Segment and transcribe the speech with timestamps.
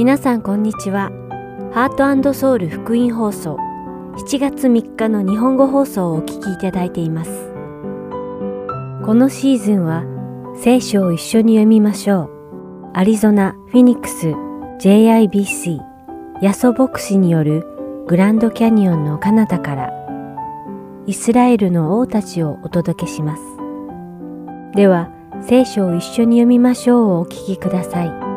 [0.00, 1.10] 皆さんこんにちは。
[1.74, 3.58] ハートソウル福音放送
[4.16, 7.30] 7月3日の日本語放送をお聞きいただいています。
[9.04, 10.04] このシーズンは
[10.56, 12.90] 聖書を一緒に読みましょう。
[12.94, 14.28] アリゾナ・フィニックス
[14.80, 15.78] JIBC
[16.40, 17.66] ヤソ牧師による
[18.06, 19.92] グランドキャニオンの彼方から
[21.06, 23.42] イスラエルの王たちをお届けします。
[24.74, 25.10] では、
[25.42, 28.29] 聖書を一緒に読みましょうをお聞きください。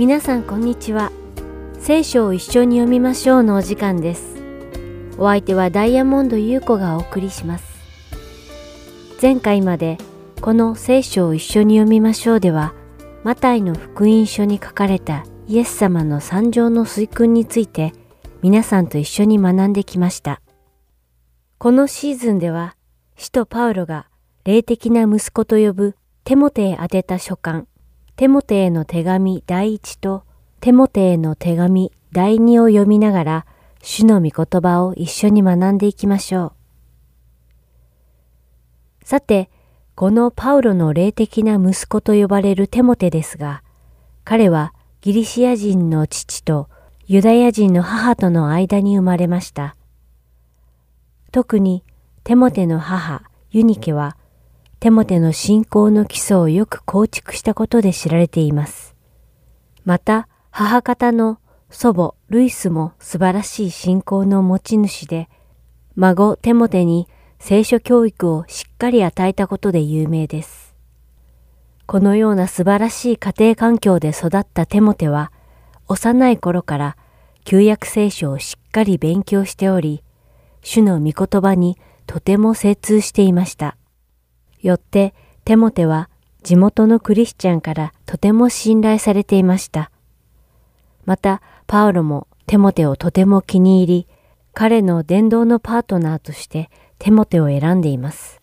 [0.00, 1.12] 皆さんこんにちは。
[1.78, 4.42] 聖書を一緒に読みましょうのお時間です。
[5.18, 7.66] お相手はダイヤモンド優子がお送りします。
[9.20, 9.98] 前回まで
[10.40, 12.72] この聖書を一緒に読みましょうでは、
[13.24, 17.92] マタイの福音書に書かれたイエス様の三条の水訓について
[18.40, 20.40] 皆さんと一緒に学んできました。
[21.58, 22.74] このシーズンでは、
[23.18, 24.06] 使徒パウロが
[24.44, 27.66] 霊的な息子と呼ぶテモテへ宛てた書簡
[28.20, 30.24] テモテへの手紙第一と
[30.60, 33.46] テモテへの手紙第二を読みながら、
[33.80, 36.52] 主の御言葉を一緒に学んでいきましょ
[39.02, 39.06] う。
[39.06, 39.48] さて、
[39.94, 43.62] このパウロの霊的な息子と呼ばれるテモテですが、
[44.24, 46.68] 彼はギリシア人の父と
[47.06, 49.76] ユダヤ人の母との間に生まれました。
[51.32, 51.84] 特に
[52.22, 54.18] テモテの母ユニケは
[54.80, 58.96] テモテの信仰の基礎をよく構築したことで知られています。
[59.84, 65.28] また、母方の祖母ルイスも素晴らしい信仰の持ち主で、
[65.96, 70.74] 孫テモテに聖書教育をしっかり与えたことで有名です。
[71.84, 75.30] このような素晴らしい家庭環境で育ったテモテは、
[75.88, 76.96] 幼い頃から
[77.44, 80.02] 旧約聖書をしっかり勉強しており、
[80.62, 81.76] 主の御言葉に
[82.06, 83.76] とても精通していました。
[84.62, 86.08] よってテモテは
[86.42, 89.90] 地元のクリスチャンからとても信頼されていました。
[91.04, 94.08] また、パウロもテモテをとても気に入り、
[94.52, 98.40] 彼の伝道のパートナーとしてテモテを選んでいます。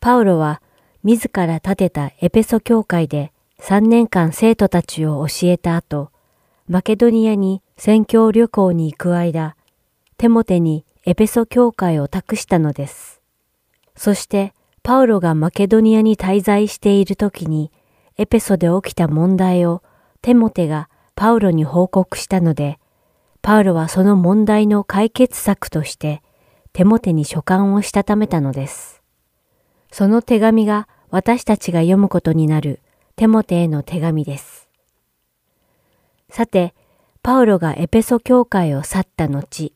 [0.00, 0.62] パウロは
[1.04, 6.10] 自ら建てたエペソ教会で3年間生徒たちを教えた後、
[6.68, 9.56] マケドニアに宣教旅行に行く間、
[10.16, 13.20] テモテにエペソ教会を託したのです。
[13.96, 14.52] そして
[14.82, 17.70] パウロがマケドニアに滞在している時に、
[18.16, 19.82] エペソで起きた問題を
[20.22, 22.78] テモテがパウロに報告したので、
[23.42, 26.22] パウロはその問題の解決策として
[26.72, 29.02] テモテに書簡をしたためたのです。
[29.92, 32.80] その手紙が私たちが読むことになる
[33.16, 34.68] テモテへの手紙です。
[36.30, 36.74] さて、
[37.22, 39.74] パウロがエペソ教会を去った後、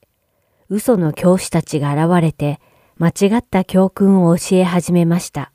[0.68, 2.60] 嘘の教師たちが現れて
[2.98, 5.52] 間違った教訓を教え始めました。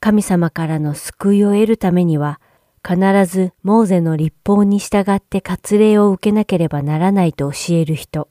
[0.00, 2.40] 神様からの救いを得るためには、
[2.86, 8.28] 必ずモーゼの立法に従って割礼を受けなければならないと教える人。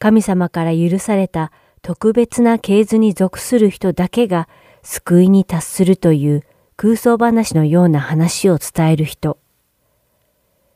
[0.00, 4.48] 神様から許された特別な系図に属する人だけが
[4.82, 6.42] 救いに達するという
[6.76, 9.38] 空想話のような話を伝える人。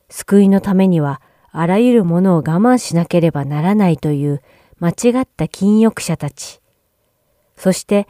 [0.09, 4.43] 救いのためにはあらゆるものを我慢しなければならないという
[4.78, 6.60] 間違った禁欲者たち、
[7.56, 8.06] そして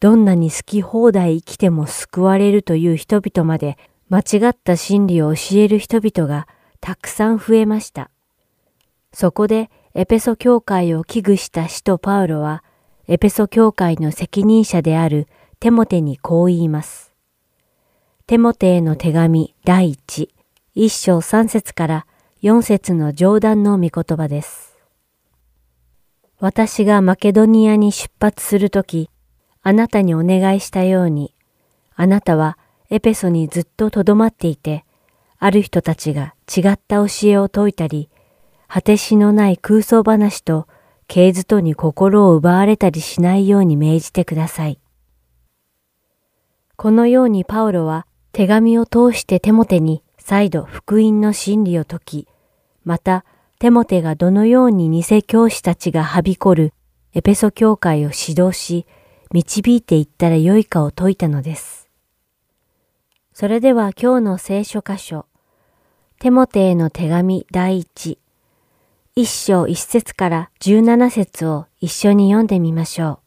[0.00, 6.48] どんなに好き放題生きても救われるという人々まで間違った真理を教える人々が
[6.80, 8.10] たくさん増えました。
[9.12, 12.62] そこでエペソ教会を危惧した使徒パウロは、
[13.08, 15.26] エペソ教会の責任者である
[15.58, 17.12] テモテにこう言います。
[18.26, 20.32] テモテへの手紙第一、
[20.74, 22.06] 一章三節から
[22.40, 24.69] 四節の上段の御言葉です。
[26.40, 29.10] 私がマケドニアに出発するとき、
[29.62, 31.34] あなたにお願いしたように、
[31.94, 32.56] あなたは
[32.88, 34.86] エペソにずっと留まっていて、
[35.38, 38.08] ある人たちが違った教えを説いたり、
[38.68, 40.66] 果てしのない空想話と
[41.08, 44.80] 系図とに心を奪われたりしないように命じてください。
[46.76, 52.28] このようにパウロは手紙を通してテモテに再度福音の真理を説き、
[52.84, 53.26] また
[53.60, 56.72] テモテがどのように偽教師たちがはびこる
[57.12, 58.86] エペソ教会を指導し、
[59.34, 61.90] 導いていったらよいかを説いたのです。
[63.34, 65.26] それでは今日の聖書箇所、
[66.20, 68.18] テモテへの手紙第一、
[69.14, 73.18] 一章一節から十七節を一緒に読んでみましょう。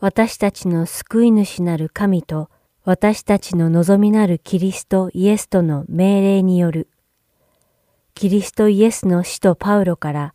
[0.00, 2.50] 私たちの救い主なる神と
[2.84, 6.89] 私たちの望みなるキリストイエスとの命令による。
[8.20, 10.34] キリストイエスの使徒パウロから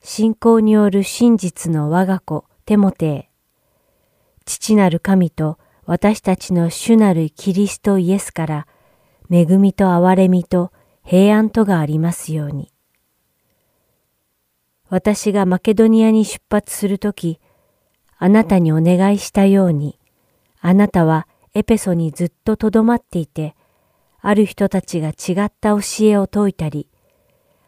[0.00, 3.30] 信仰による真実の我が子テモテへ。
[4.44, 8.68] 父なる神と私たちの主なるキリストイエスから
[9.32, 10.70] 恵みと憐れみと
[11.04, 12.70] 平安とがありますように。
[14.88, 17.40] 私がマケドニアに出発するとき、
[18.16, 19.98] あなたにお願いしたように、
[20.60, 23.56] あなたはエペソにずっととどまっていて、
[24.20, 26.88] ある人たちが違った教えを説いたり、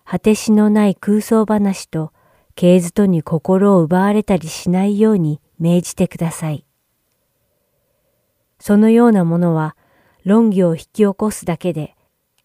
[0.08, 2.12] 果てしのない空想話と
[2.54, 6.64] 経図とに心を奪われたりしないように命じてください。
[8.60, 9.76] そのようなものは
[10.24, 11.96] 論議を引き起こすだけで、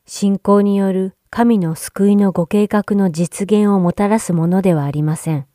[0.08, 5.46] 信仰による神の救いのご計画の実現をもたらすものではありません。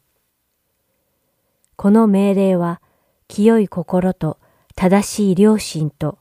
[1.75, 2.81] この命令は、
[3.29, 4.39] 清い心と
[4.77, 6.19] 正しい良心と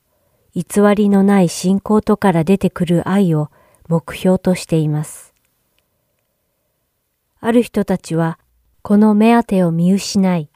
[0.56, 0.64] 偽
[0.96, 3.52] りのない信仰とから出てくる愛を
[3.88, 5.35] 目標としています。
[7.40, 8.40] ある人たちは、
[8.82, 10.50] この目当てを見失い、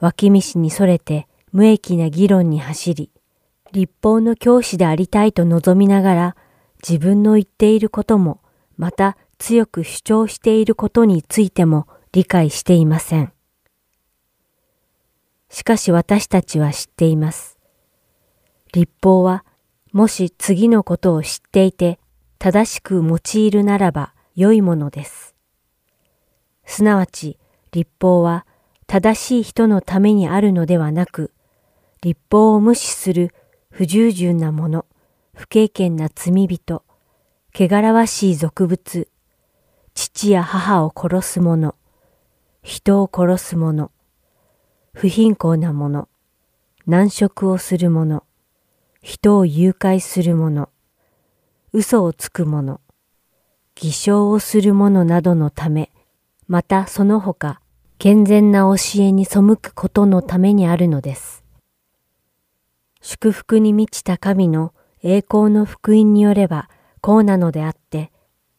[0.00, 3.10] 脇道にそれて無益な議論に走り、
[3.72, 6.36] 立法の教師でありたいと望みながら、
[6.86, 8.40] 自分の言っていることも、
[8.76, 13.32] また強く主張していることについても理解していません。
[15.50, 17.58] しかし私たちは知っています。
[18.72, 19.44] 立法は、
[19.92, 21.98] もし次のことを知っていて
[22.38, 25.25] 正しく用いるならば良いものです。
[26.66, 27.38] すなわち
[27.72, 28.44] 立法は
[28.86, 31.32] 正しい人のためにあるのではなく、
[32.02, 33.32] 立法を無視する
[33.70, 34.84] 不従順な者、
[35.34, 36.84] 不経験な罪人、
[37.54, 39.08] 汚らわしい俗物、
[39.94, 41.74] 父や母を殺す者、
[42.62, 43.90] 人を殺す者、
[44.92, 46.08] 不貧困な者、
[46.86, 48.22] 難食をする者、
[49.02, 50.68] 人を誘拐する者、
[51.72, 52.80] 嘘をつく者、
[53.74, 55.90] 偽証をする者などのため、
[56.48, 57.60] またその他、
[57.98, 61.44] 健全な教えに背くことのためにあるのです。
[63.00, 64.72] 祝福に満ちた神の
[65.02, 66.68] 栄光の福音によれば
[67.00, 68.12] こうなのであって、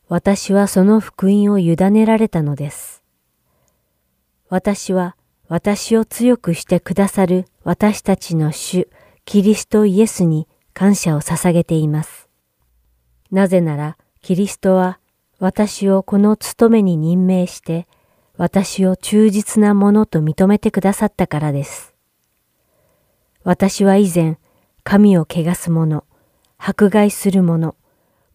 [0.09, 3.03] 私はその福音を委ねられたのです。
[4.49, 5.15] 私は
[5.49, 8.89] 私を強くしてくださる私たちの主、
[9.25, 12.27] キリストイエスに感謝を捧げています。
[13.31, 14.99] なぜなら、キリストは
[15.39, 17.87] 私をこの務めに任命して、
[18.37, 21.93] 私を忠実なものと認めてくださったからです。
[23.43, 24.37] 私は以前、
[24.83, 26.03] 神を汚す者、
[26.57, 27.75] 迫害する者、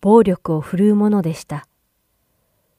[0.00, 1.66] 暴力を振るう者でした。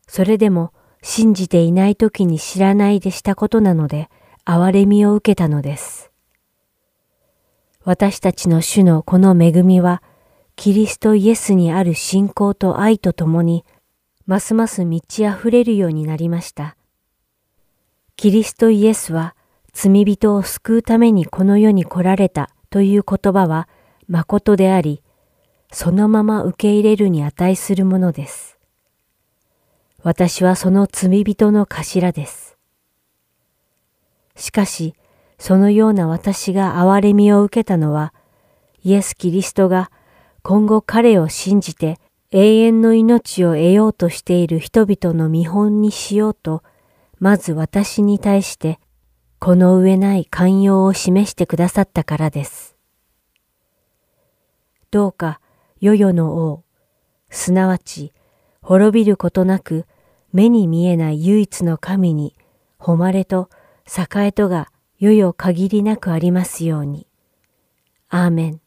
[0.08, 0.72] それでも
[1.02, 4.10] 信じていない時に知らないでしたことなので、
[4.46, 6.12] 憐れみを受けたのです。
[7.84, 10.02] 私たちの主のこの恵みは、
[10.56, 13.66] キリストイエスにある信仰と愛とともに
[14.26, 16.78] ますます満ち溢れるようになりました。
[18.16, 19.36] キリストイエスは
[19.74, 23.68] 罪人を救うためにこの世に来られたという言葉は
[24.08, 25.02] 誠であり、
[25.72, 28.58] そのまま受け入れるに値するものです。
[30.04, 32.58] 私はその罪人の頭です。
[34.36, 34.96] しかし、
[35.38, 38.14] そのような私が憐れみを受けたのは、
[38.84, 39.92] イエス・キリストが
[40.42, 42.00] 今後彼を信じて
[42.36, 46.64] 永遠の命を得ようとしている人々の見本にしようと、
[47.20, 48.80] まず私に対して、
[49.38, 52.76] この上ない寛容を示してくださったからです。
[54.90, 55.42] どうか、
[55.80, 56.64] 世々の王、
[57.30, 58.14] すなわち、
[58.64, 59.86] 滅びることなく、
[60.32, 62.36] 目に見えない唯一の神に、
[62.80, 63.48] 誉れと
[63.86, 67.06] 栄えとが世々限りなくありますように。
[68.10, 68.63] アーメン。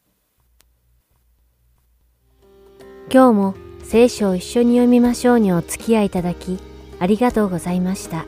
[3.12, 6.58] 今日も聖書を一緒に読みましょうにお付き合いいただき
[6.98, 8.26] ありがとうございました。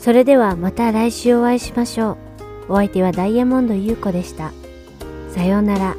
[0.00, 2.18] それではまた来週お会いしましょ
[2.68, 2.72] う。
[2.72, 4.52] お相手はダイヤモンド優子でした。
[5.30, 5.96] さようなら。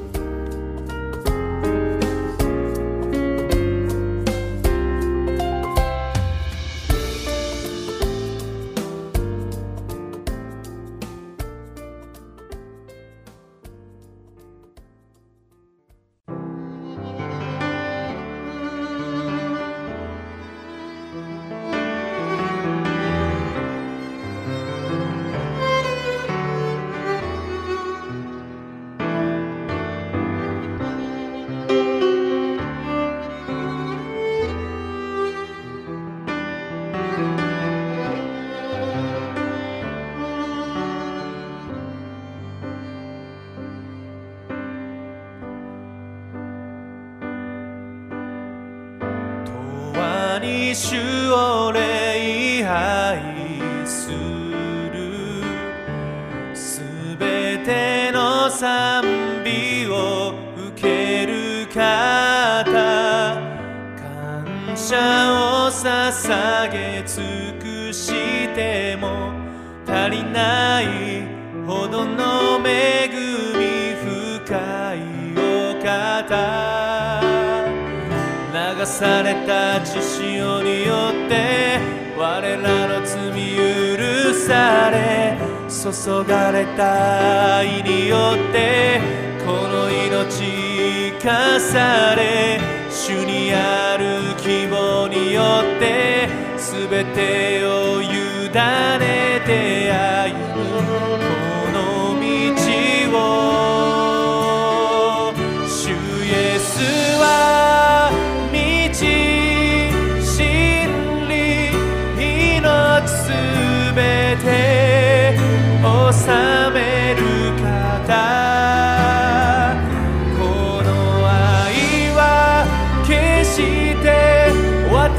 [85.91, 89.01] 注がれた愛によって
[89.45, 90.43] この命
[91.11, 92.57] 生かされ
[92.89, 98.07] 主にある希望によって全てを委
[98.47, 100.12] ねてある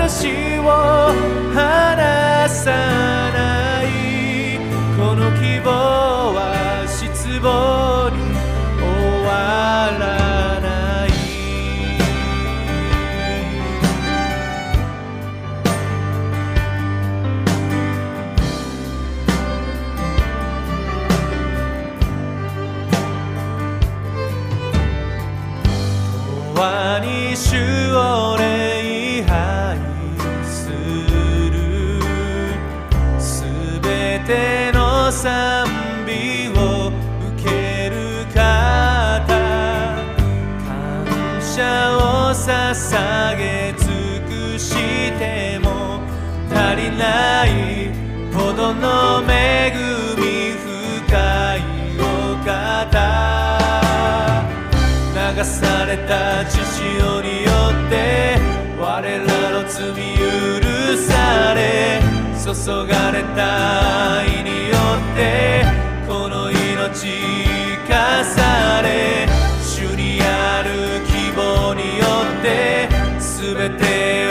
[0.06, 0.62] 私を
[1.54, 2.70] 離さ
[3.32, 3.86] ない。
[4.98, 5.70] この希望
[6.34, 8.18] は失望に
[8.78, 8.84] 終
[9.24, 9.30] わ
[9.98, 10.66] らな
[11.06, 11.08] い。
[26.54, 26.58] 永
[27.00, 27.93] 遠に主
[42.74, 43.86] 捧げ尽
[44.26, 44.74] くし
[45.16, 46.00] ても
[46.50, 47.94] 足りない
[48.34, 49.72] ほどの恵
[50.16, 51.62] み深い
[52.00, 52.02] お
[52.44, 53.60] 方
[55.36, 57.52] 流された血潮によ
[57.86, 58.38] って
[58.80, 62.00] 我らの罪許され
[62.42, 62.50] 注
[62.88, 64.74] がれた愛によ
[65.12, 65.64] って
[66.08, 69.23] この命生かされ。
[72.44, 74.23] て全て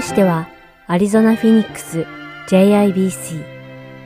[0.00, 0.48] ましては、
[0.86, 2.06] アリゾナ・フィニックス
[2.48, 3.44] JIBC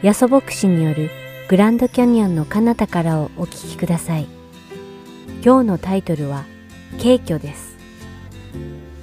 [0.02, 1.08] ヤソ牧師による
[1.48, 4.26] グランドキャニオンの彼方からをお聞きください。
[5.44, 6.46] 今日のタイトルは、
[6.98, 7.76] 軽挙です。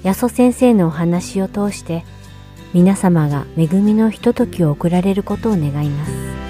[0.03, 2.03] ヤソ先生のお話を通して、
[2.73, 6.40] 皆様が恵みのひとときを送られることを願います。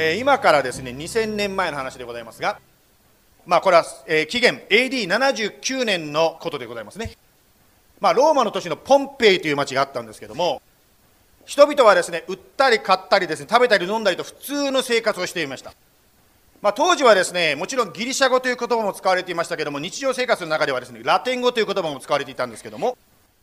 [0.00, 2.60] えー、今からですね2000年前の話でございますが、
[3.44, 7.16] まあ、これは、えー、紀元 AD79 年のことでございますね、
[7.98, 10.62] まあ、ローマの都市のポンペイという町があったんですけども
[11.46, 15.72] 人々はですね売ったり買ったりですね食べたり飲んだりと普通の生活をしていました。
[16.62, 22.96] まあ、当時はですねもちろんギリシャ語という言葉も使われていましたけども日常生活の中ではですねラテン語という言葉も使われていたんですけども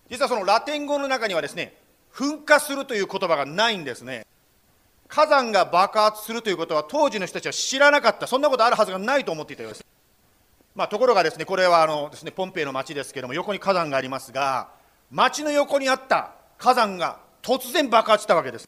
[0.10, 1.74] 実はそのラテン語の中にはですね
[2.14, 4.26] 噴火するという言葉がないんですね。
[5.08, 8.28] 火山が爆発するということは当時の人たちは知らなかった。
[8.28, 9.86] そんなことあるはずがないと思っていたようです、
[10.76, 14.70] まあ、ところがですねこれはあのです、ね、ポンペイの町ですけども横に火山がありますが
[15.12, 18.68] 町の横にあった火山が突然爆発したわけです。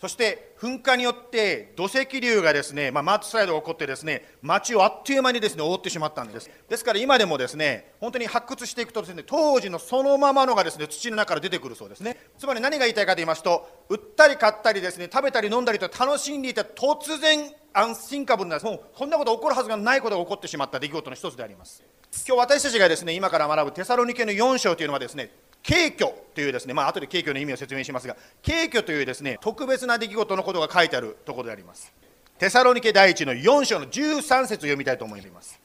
[0.00, 6.48] そして噴火によって土石流がですね、まあ、マッチサイドが起こってですね町をあっという間にですね覆ってしまったんです。
[6.68, 12.16] ですから今でもですね本当に発掘していくとですね当時のそのままのがですね土の中から出てくるそうですね。
[12.38, 21.82] つまり何が言いたいかと言いますと売ったり買ったりですね食べたり飲んだりと楽しんでいた突然安心株なもうこんなこと起こるはずがないことが起こってしまった出来事の一つであります。
[22.26, 25.30] 今日私たちがですね今から学ぶテサロニケの4章というのはですね
[25.66, 31.92] 軽挙というですね、まあ後で軽挙の意味を説明しますが、軽挙というですね、特別な出来事のことが書いてあるところであります。
[32.38, 35.60] テサロニケ第一の4章の13節を読みたいと思います。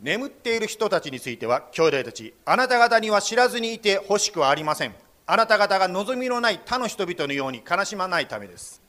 [0.00, 4.94] 眠っている人たちについては、兄弟たち、あなた方には知らずにいてほしくはありません。
[5.26, 8.80] あなた方が望みのない他の人々のように悲しまないためです。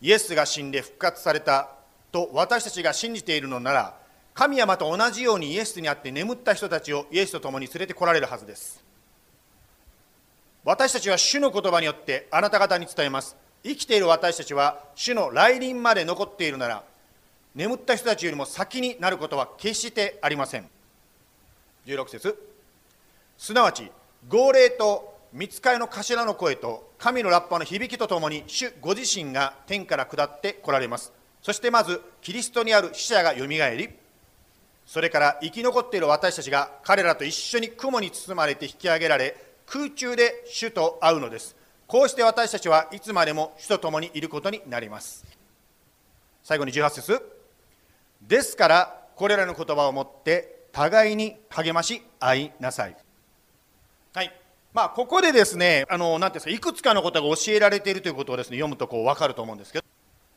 [0.00, 1.68] イエスが死んで復活された
[2.10, 4.01] と私たちが信じているのなら、
[4.34, 8.82] 神はまた同じようにイエスにあって眠った人たちをイエスと共に連れてこられるはずです。
[10.64, 13.36] 私たちは主の言葉によってあなた方に伝えます。
[13.64, 16.82] 生きている私たちは主の来臨まで残っているなら
[17.54, 20.68] 眠った人たちよりも先になることは決してありません。
[21.86, 22.36] 16節。
[23.36, 23.90] すなわち
[24.28, 31.12] 号令と見つかりの頭の声と神のラッパの響きとともに主ご自身が天から下って来られます。
[31.42, 33.88] そしてまずキリストにある死者がよみがえり
[34.86, 41.56] それから生き残っている私たちが彼らと一緒に雲に包まれて引き上げられ空中で主と会うのです。
[41.86, 45.24] こうして私たちはいつまでも主と共にいることになります。
[46.42, 47.22] 最後に18節。
[48.22, 52.96] ですからこれらの言葉をもって互いに励まし合いなさい。
[54.14, 54.32] はい。
[54.72, 59.84] まあ、ここでですね、あの、なんていうんですか、いくつかのことが教えられているということをですね、読むとこう分かると思うんですけど、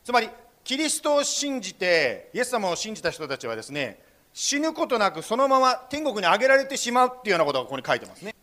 [0.03, 0.29] つまり、
[0.65, 3.99] キリストを信じて、イエス様を信じた人たちはですね、
[4.37, 8.35] 死ぬことなくそのまま天国に上げられてしまうっていうようなことがここに書いてますね。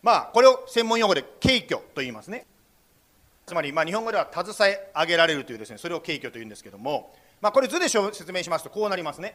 [0.00, 2.46] まあこれを専門用語で軽挙と言いますね。
[3.44, 9.34] つまりまあ日本語では携え上げられるというですねそれを軽挙というんですけどもまあこれ図で説明しますとこうなりますね。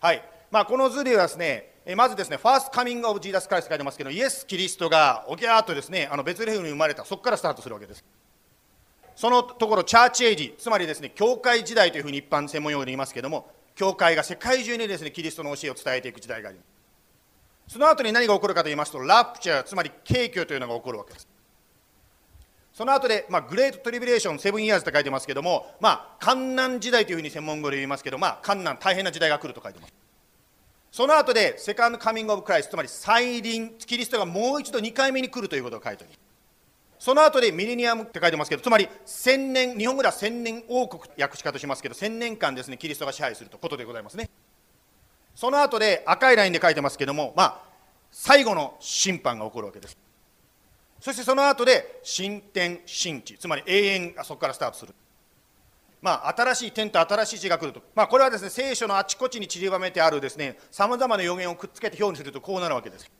[0.00, 0.22] はい。
[0.50, 8.04] まあこの図ではですねまずですね、ファーストカミングオブジーダスクライスと書いてますけど、イエス・キリストがおぎゃーとですね、あのベツレヘムに生まれた、そこからスタートするわけです。
[9.16, 17.74] そのところ、チャーチエイジ、つまりですね、教会時代というふうに一般専門用語で言いますけども、教会が世界中にですねキリストの教えを伝えていく時代があります。
[17.74, 21.28] その後に何が起こるかと言いますとラプチャーつまり景挙というのが起こるわけです。
[22.72, 29.92] その後で、まあ、グレートトリビレーションセブンイヤーズと書いてますけども、まあ、観難時代というふうに専門語で言いますけど、まあ、観難大変な時代が来ると書いてます。
[30.90, 36.19] その後でセカンドカミングオブクライスつまり再臨キリストがもう一度2回目に来るということを書いております。
[37.00, 44.28] その後でミレニアムって書いてますけど、つまり千年、日本語では千年王国訳し方しますけど、千年間ですね、キリストが支配するということでございますね。
[45.34, 47.62] その後で赤いラインで書いてますけども、まあ、
[48.10, 49.96] 最後の審判が起こるわけです。
[51.00, 54.94] そしてその後で新天新地、つまり永遠がそこからスタートする。
[56.02, 63.10] まあ、新しい天と新しい地が来ると、まあ、これはですね聖書のあちこちに散りばめてあるですねさまざまな予言をくっつけて表にするとこうなるわけです。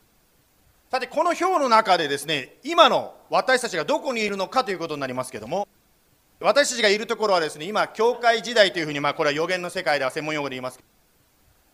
[0.90, 5.68] さてこの表の中でですね今の私たちがどこにいるのかということになりますけども
[6.40, 10.80] 私たちがいるところはですね今教会時代というふうにまあこれは予言の世界では専門用語で言います。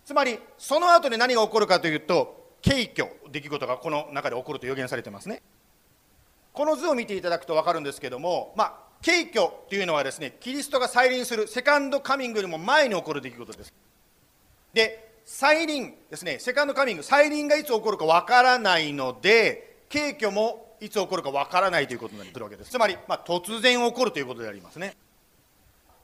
[0.04, 5.40] つまりその後で何が起こるかというと景挙出来事がこの中で起こると予言されてますね。
[6.52, 13.72] この図を見ていただくと分かるんですけどもまあ景挙というのはですねキリストが再臨するセカンドカミングよりも前に起こる出来事です。
[14.74, 22.70] で再臨ですね、セカンドカミング、再臨がいつ起こるかわからないので、軽挙もいつ起こるかわからないということになってるわけです。
[22.70, 24.96] つまり、まあ、突然起こるということでありますね。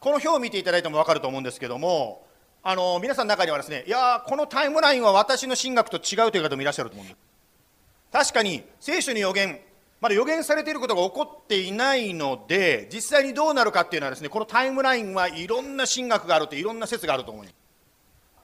[0.03, 2.27] この表を見ていただいても分かると思うんですけども
[2.65, 7.19] あの皆さんの中にはですねいやこのタイムラインは私の神学と違うという方もいらっしゃると思うんです
[8.11, 9.61] 確かに聖書に予言
[10.01, 17.62] まだ予言されていることが起こっていないので実際にどうなるかっていうのはですねこのタイムラインはいろんな神学があるといろんな説があると思います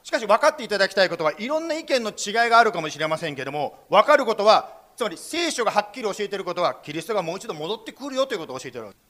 [0.03, 8.97] しかし分かっていただきたいことはいろんな意見の違いがあるかもしれませんけれども分かることはつまり聖書がはっきり教えていることはキリストがもう一度戻ってくるよということを教えているわけ。
[8.97, 9.09] です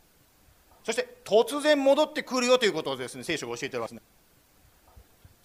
[0.84, 4.08] そして突然戻ってくるよということをですね聖書が教えているわけですね。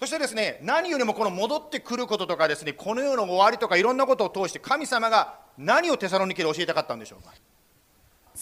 [0.00, 7.32] そしてですね何よりもこの戻ってくることとかですねこの世の終わりとかいろんなことを通して神様が何をテサロニケで教えたかったんでしょうか。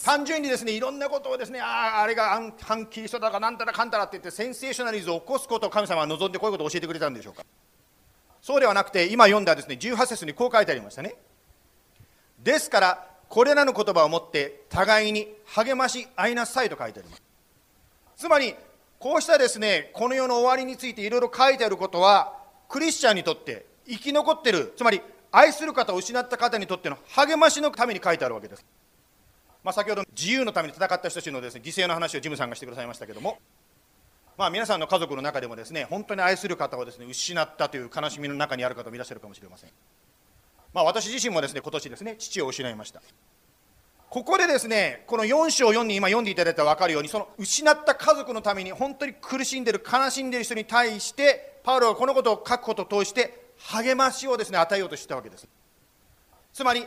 [0.01, 7.45] 単純にですねいろんなことをですねあああれが反キリストだかなんたらかんたらって言ってセンセーショナリズムを起こすことを神様は望んでこういうことを教えてくれたんでしょうか？
[8.41, 11.15] そうではなくて今読んだですね18節にこう書いてありましたね。
[12.41, 17.21] ですからこれらの言葉をもって互いに励まし合いなさいと書いてあります。
[18.15, 18.55] つまり
[18.99, 22.33] こうしたですねこの世の終わりについていろいろ書いてあることは
[22.67, 25.01] クリスチャンにとって生き残ってるつまり
[25.31, 28.65] 愛する方を失った方にとっての励ましのために書いてあるわけです。
[29.63, 33.39] まあ、先ほど自由のために戦った人たちのです、ね、犠牲の話をジムさんがしてくださいましたけども、
[34.37, 39.69] まあ、皆さんの家族の中でもですね本当に愛する方をですね失ったという悲しみの中にある方もいらっしゃるかもしれません、
[40.73, 43.01] まあ、私自身もですね今年ですね父を失いました。
[44.09, 55.47] ここでですねこの4章4に今読んでいただいたら分かるようにその失った家族のために本当に苦しんでいる悲しんでいる人に対してパウロはこのことを書くことを通して励ましをですね与えようとしてたわけです。
[56.53, 56.85] つまり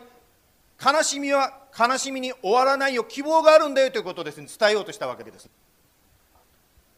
[0.84, 5.48] 悲しみは悲しみに終わらないよ希望があるんだよということをです、ね、伝えようとしたわけです。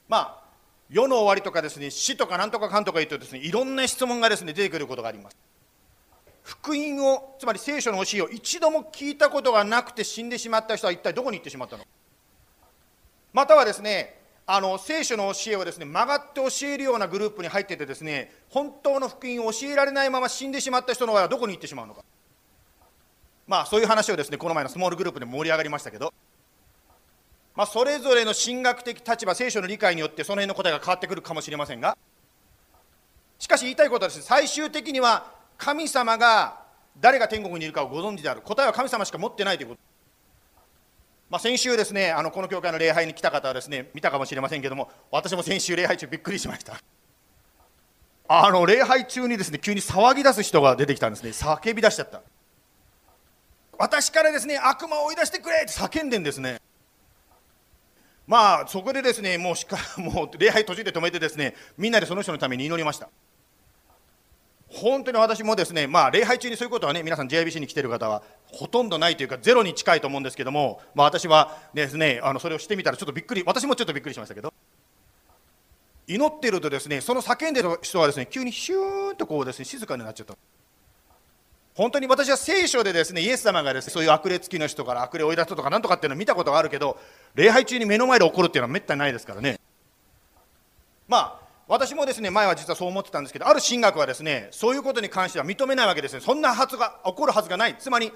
[0.09, 0.49] まあ
[0.91, 5.37] 世の終わりとかですね死とかなんとかかんとか言うとですねいろんな質問がですね出てくることがあります。
[6.43, 11.85] 福音をつまり聖書の教えを一度も聞いたことがなくて死んでしまった人は一体どこに行ってしまったの？
[13.35, 22.03] またはですねあの聖書の教えをですね曲がって教えるようなグループに入っててですね本当の福音を教えられないまま死んでしまった人の場合はどこに行ってしまうのか。
[23.49, 26.13] まあそういう話をですねこの前のスモールグループで盛り上がりましたけど、
[27.57, 31.97] まあ、それぞれの神学的立場聖書の理解によってその辺の答えが変わってくるかもしれませんが
[33.39, 36.61] しかし言いたいことはですね最終的には神様が
[37.01, 39.81] 誰が天国にいるかをご存知である答えは神様しか持ってないということ。
[41.31, 46.81] まあ、先週ですねあのこの教会の礼拝に来た方はですね見たかもしれませんけども私も先週礼拝中びっくりしました。
[48.29, 51.31] あの礼拝中にですね急に騒ぎ出す人が出てきたんですね。
[51.31, 52.23] 叫び出しちゃった。
[53.79, 55.59] 私からですね悪魔を追い出してくれ。
[55.59, 56.61] って叫んでんですね。
[58.27, 63.09] まあそこでですねもうしか もう礼拝途中で止めてですねみんなでその人のために祈りました。
[64.69, 74.53] 本当に私もですねまあ礼拝中にそういうことはね皆さん JIBC に来てる方はほとんどないというかゼロに近いと思うんですけども、まあ、私はですねあのそれをしてみたらちょっとびっくり私もちょっとびっくりしましたけど。
[76.11, 80.37] 祈っているとですねその叫んでる人はですね急にヒューンとこうですね静かになっちゃった。
[81.79, 86.99] 本当に私は聖書でですねイエス様がですねそういう悪霊付きの人から悪霊を追い出すとかなんとかっていうのを見たことがあるけど
[87.37, 89.61] 礼拝中に目の前で起こるっていうのはめったにないですからね。
[91.07, 96.21] まあ私もですね前は実はそう思ってたんですけどある神学はですねそういうことに関しては認めないわけですね。
[96.21, 97.77] そんなはずが起こるはずがない。
[97.79, 98.11] つまり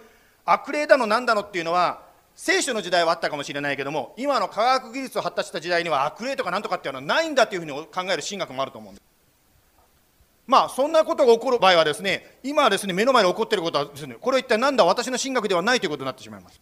[0.45, 2.03] 悪霊だのなんだのっていうのは
[2.35, 9.12] 聖書の時代はあったかもしれないけども今の科学技術を発達した時代には悪霊とかなんとかっていうのはないんだというふうに考える神学もあると思うんです。
[10.47, 16.61] まあそんなことが起こる場合はですね今はですね目の前で起こっていることはですねこれは一体何だ私の神学ではないということになってしまいます。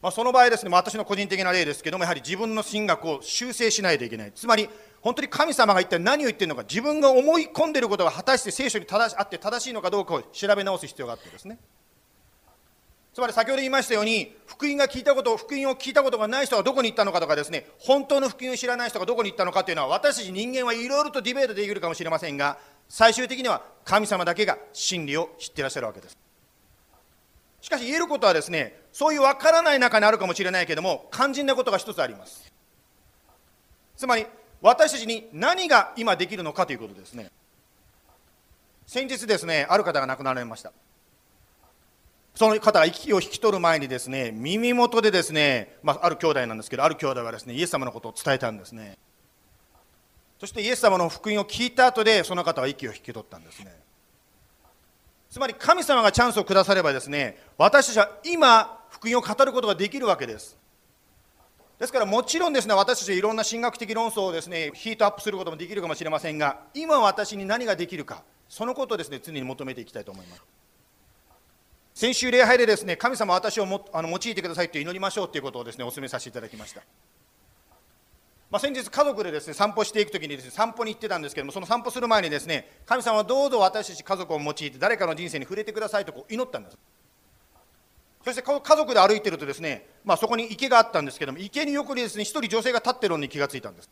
[0.00, 4.32] まあ、その場合ですね、私の個人的な例ですけども、やはり自分の神学を修正しないといけない。
[4.32, 4.68] つまり、
[5.00, 11.58] 本当に神様が一体何を言っているのか、自分が思い込んでいることが果たして聖書に正しあって正しいのかどうかを調べ直す必要があってですね。
[13.12, 26.18] つまり先ほど言いましたように、福音が聞いたこと、福音を聞いたことがない人がどこに行ったのかとかですね、本当の福音を知らない人がどこに行ったのかというのは、私たち人間はいろいろとディベートできるかもしれませんが、最終的には神様だけが真理を知っていらっしゃるわけです。
[27.60, 32.50] しかし言えることはですねそういう分からない中にあるかもしれないけども肝心なことが一つあります。
[33.96, 34.26] つまり
[34.60, 37.30] 私たちに何が今できるのかということですね。
[38.86, 40.72] 先日ですねある方が亡くなられました。
[42.34, 48.96] その方が息を引き取る前にですね耳元でですね、まあ、ある兄弟なんですけどある兄弟はですねイエス様のことを伝えたんですね。
[50.38, 53.74] そしてイエス様の福音を聞いた後でその方は息を引き取ったんですね。
[55.30, 60.56] つまり神様がチャンスをくださればですね私たちは今福音を語ることができるわけです。
[61.78, 70.42] ですからもちろんですね私たちはいろんな神学的論争をですねヒートアップすることもできるかもしれませんが今私に何ができるかそのことをですね常に求めていきたいと思います。
[71.94, 76.82] 先週礼拝でですね神様私をもあの用いてくださいと祈りましょうということをですねお勧めさせていただきました。
[78.50, 86.78] まあ、先日家族でですね散歩していくときにですね散歩に行ってたんですけどもその散歩する前にですね神様はどうぞ私たち家族を用いて誰かの人生に触れてくださいとこう祈ったんです。
[88.24, 93.90] そして家族で歩いてるとですね、まあ、そこに池があったんですけども池に横にですね一人女性が立ってるのに気がついたんです。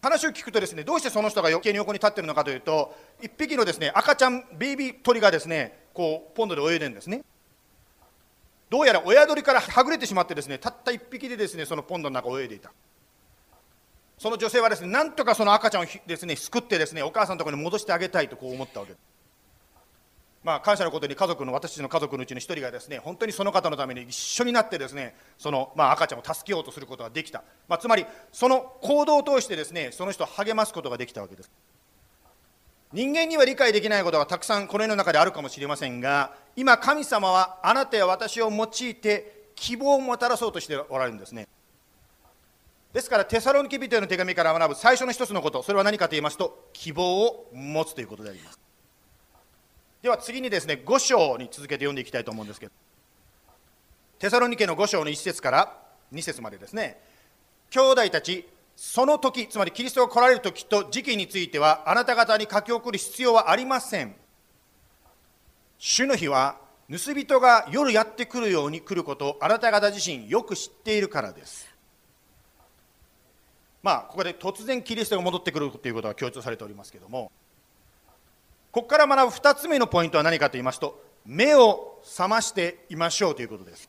[0.00, 7.22] 話を聞くとですねどうしてその人が池に横に立ってるのかというと一匹のですね赤ちゃんベイビー鳥がですねこうポンドで泳いでるんですね。
[8.70, 12.70] どうやら親鳥からはぐれてしまってですねたった1匹でですねそのポンドの中を泳いでいた。
[14.18, 18.92] その女性はですねなんとかその赤ちゃんをですね救ってですねお母さんのところに戻してあげたいとこう思ったわけ。
[18.92, 19.18] です
[20.44, 31.50] まあ、感謝のことに家族の私たちの家族のうちの一人がですね本当にその方のために一緒になってですねその、まあ、赤ちゃんを助けようとすることができた、まあ、つまりその行動を通してですねその人を励ますことができたわけです。
[32.92, 41.48] 人間には理解できないことがたくさんこの世の中であるかもしれませんが今神様はあなたや私を用いて希望をもたらそうとしておられるんですね。
[42.92, 48.58] ですからテサロニキ人への手紙から学ぶ最初の一つのことそれは何かと言いますと希望を持つということであります。
[50.00, 52.72] では次にですね5章に続けて読んでいきたいと思うんですけど
[54.18, 55.76] テサロニケの5章の1節から
[56.14, 57.00] 2節までですね
[57.70, 64.14] 兄弟たちその時つまりキリストが来られる時と時期についてはあなた方に書き送る必要はありません。
[65.78, 66.58] 主の日は
[66.90, 71.67] 盗人が夜やってくるように来ることをあなた方自身よく知っているからです。
[73.88, 77.32] まあここで突然キリストが戻ってくるということが強調されておりますけれども
[78.70, 83.88] ここから学ぶ2つ目のポイントは何かと言いますと目を覚ましていましょうということです。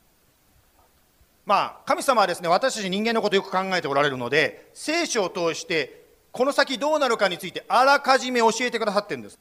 [1.46, 9.38] まあ神様はですね私たち人間のことをよく考えておられるので聖書を通してこの先どうなるかについてあらかじめ教えてくださってるんです。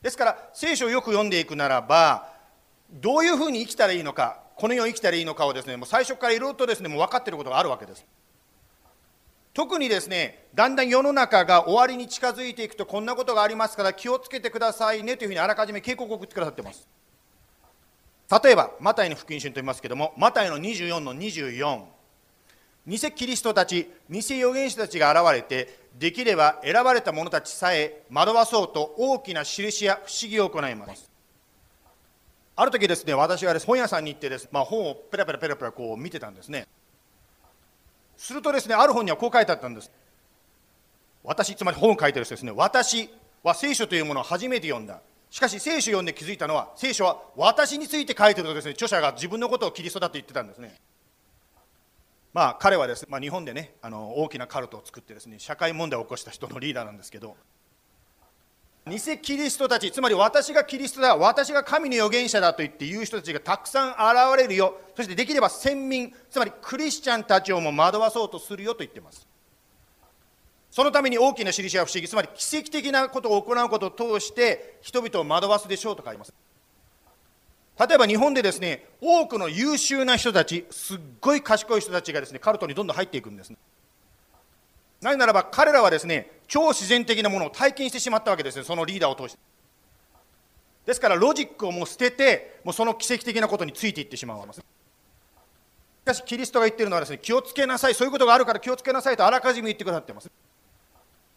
[0.00, 2.26] ですから聖書をよく読んでいくならば
[2.90, 8.06] どういうふうに生きたらいいのかこの世を生きたらいいのかをですねもう最初からいろいろとですねもう分かってることがあるわけです。
[9.52, 16.88] 特にですねだんだん世の中が終わりに近づいていくとこんなことがありますから気をつけてくださいねというふうにあらかじめ警告を送ってくださってます。
[18.42, 21.82] 例えばマタイの福音書にと言いますけどもマタイの24の24
[22.86, 31.10] 偽キリストたち偽預言者たちが現れてできれば選ばれた者たちさえ惑わそうと大きな印や不思議を行います。
[32.54, 36.66] ある時ですね私はです、本屋さんに行ってです、まあ、本をペラペラペラペラこう見てたんですね。
[38.20, 39.90] するとですねある本にはこう書いてあったんです。
[41.24, 42.52] 私つまり本を書いてる人ですね。
[42.54, 43.08] 私
[43.42, 45.00] は聖書というものを初めて読んだ。
[45.30, 50.74] しかし聖書を読んで気づいたのは聖書は私について書いてるとですね著者が自分のことをキリストだと言ってたんですね。
[52.34, 57.36] まあ彼はですね、まあ、日本でねあの大きなカルトを作ってですね社会問題を起こした人のリーダーなんですけど
[58.90, 63.98] 偽キリストたちつまり私がキリストだ私が神の預言者だと言って言う人たちがたくさん現
[64.36, 64.78] れるよ。
[64.96, 69.26] そしてできれば先民つまりクリスチャンたちをも惑わそうとするよと言っています。
[70.70, 76.34] そのために大きな印や不思議つまり奇跡的なことを行うことを通して人々を惑わすでしょうと書います。
[77.78, 83.56] 例えば日本でですね多くの優秀な人たちすっごい賢い人たちがですねカルトにどんどん入っていくんです、ね、
[85.00, 89.38] なぜならば彼らはですね超自然的なものを体験してしまったわけですねそのリーダーを通して。
[90.86, 94.60] ですからロジックをもう捨ててもうその奇跡的なことについていってしまうわけです。
[94.60, 94.64] し
[96.04, 97.94] かしキリストが言ってるのはですね気をつけなさい。
[97.94, 100.30] そういうことがあるから気をつけなさいとあらかじめ言ってくださってます。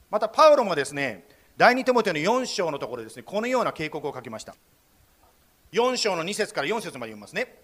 [0.09, 1.25] またパウロもですね
[1.57, 4.55] 第二手モテの4章のところでですねこのような警告を書きました。
[5.73, 7.55] 4章の2節から4節まで読みますね。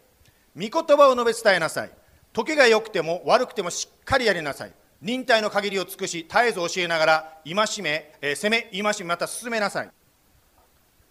[0.55, 1.91] 御言葉を述べ伝えなさい。
[2.33, 4.73] 時が良くても悪くてもしっかりやりなさい。
[5.01, 9.89] 忍耐の限りを尽くし絶えず教えながら戒め、えー、攻め戒めまた進めなさい。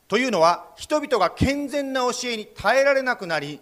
[0.09, 3.61] というのは人々が健全な教えに耐えられなくなり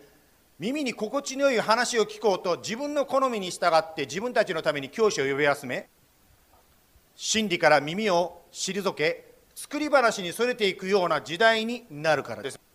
[0.59, 5.89] 耳に心地の良い話を聞こうと自分の好みに従って自分たちのために教師を呼び集め
[7.17, 12.66] 真理から耳を退け作り話にそれていくような時代になるからです。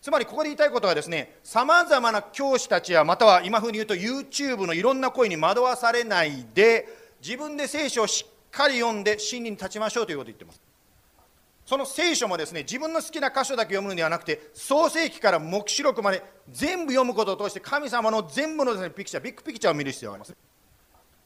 [0.00, 6.88] つまりここで言いたいことはですねさまざまな教師たちやまたは今風に言うと YouTube のいろんな声に惑わされないで
[7.22, 10.60] 自分で聖書をしっかり読んで真理に立ちましょうということを言ってます。
[11.66, 20.34] その聖書もですね自分の好きな箇所だけ読むのではなくて創世記から黙示録まで全部読むことを通して神様の全部のです、ね、ピクチャービッグピクチャーを見る必要があります。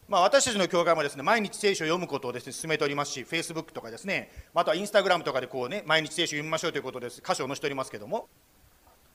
[0.06, 8.28] まあ、私たちの教会もですね毎日聖書を読むことをですね進めておりますし、フェイスブックとかですね、またはインスタグラムとかでこうね毎日聖書を読みましょうということです、箇所を載せておりますけども、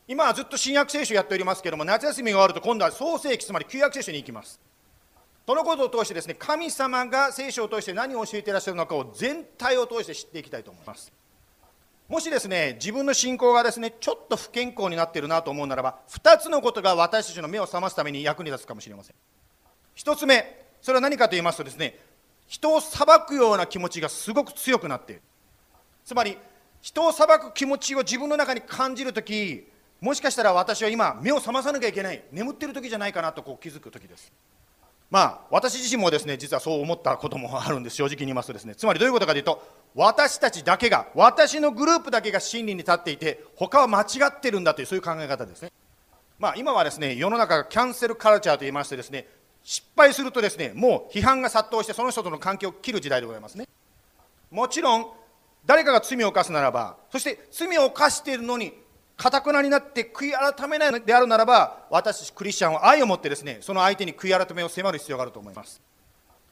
[0.10, 4.60] 今はずっと新約聖書やっておりますけれども夏休みが終わると今度は創世記つまり旧約聖書に行きます。
[5.46, 11.14] そのことを通してですね神様が聖書を通して何を教えていらっしゃるのかを全体を通して知っていきたいと思います。
[12.08, 19.16] もしですね自分の信仰がですねちょっと不健康になっているなと思うならば2つのことが私たちの目を覚ますために役に立つかもしれません。
[19.96, 22.00] 1つ目それは何かと言いますとですね
[22.48, 25.22] 人を裁くような気持ちがすごく強くなっている。
[26.04, 26.36] つまり
[26.82, 29.68] 人を裁く気持ちを自分の中に感じるとき
[30.02, 34.32] もしかしたら私は今目を覚まさなきゃいけない眠ってる時じゃないかなとこう気づく時です。
[35.12, 37.96] まあ私自身もですね実はそう思ったこともあるんです。
[37.98, 38.76] 正直に言いますとですね。
[38.76, 39.62] つまりどういうことかというと
[39.96, 45.72] 私たちだけが私のグループだけが真理に立っていて他は間違ってるんだというそういう考え方ですね。
[46.38, 49.28] まあ今はですね世の中がキャンセルカルチャーと言いましてですね
[49.64, 53.68] 失敗するとですねもう批判が殺到してその人との関係を切る時代でございますね。
[54.52, 55.08] もちろん
[55.66, 58.74] 誰かが罪を犯すならばそして罪を犯しているのに
[59.20, 65.82] かたくなになって悔い改めないのであるならば私たちクリスチャンは愛を持ってですねその相手に悔い改めを迫る必要があると思います。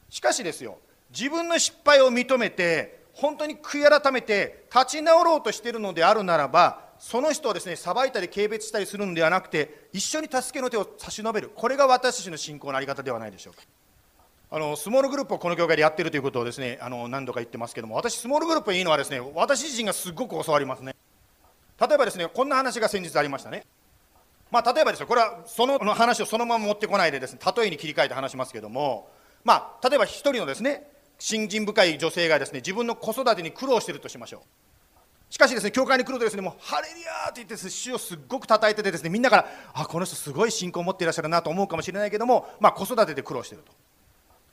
[0.09, 0.77] しかしですよ
[1.09, 11.51] 自分の失敗を認めて本当に悔い改めて立ち直ろうとしているのであるならばその人をですね裁いたり軽蔑したりするのではなくて一緒に助けの手を差し伸べる。
[11.55, 13.61] これが私たちの信仰の在り方ではないでしょうか。
[14.51, 20.93] あのスモールグループをこの教会でやってるということをですねあの何度か言ってますけども私スモールグループいいのはですね私自身がすごく教わりますね。
[21.79, 23.65] 例えばですねこんな話が先日ありましたね。
[24.49, 29.09] まあ例えばですよこれはその話をそのまま持ってこないでですね例えに切り替えて話しますけども
[29.43, 34.41] まあ例えば一人のですね信心深い女性がですね自分の子育てに苦労しているとしましょう。
[35.29, 43.73] しかしですね教会に来るとですねもうハレリアーって言って主をすっごく叩いててですねみんなからあこの人すごい信仰を持っていらっしゃるなと思うかもしれないけどもまあ子育てで苦労していると。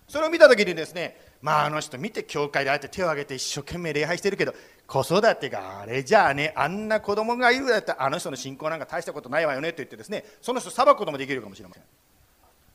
[0.09, 4.55] それを見た時にですねまああの人見て教会でああやって手を挙げて一生懸命礼拝してるけど
[4.87, 11.83] 子育てがあれじゃあねあんな子供がいるだったらあの人の信仰なんか大したことないわよねと言ってですねその人裁くこともできるかもしれません。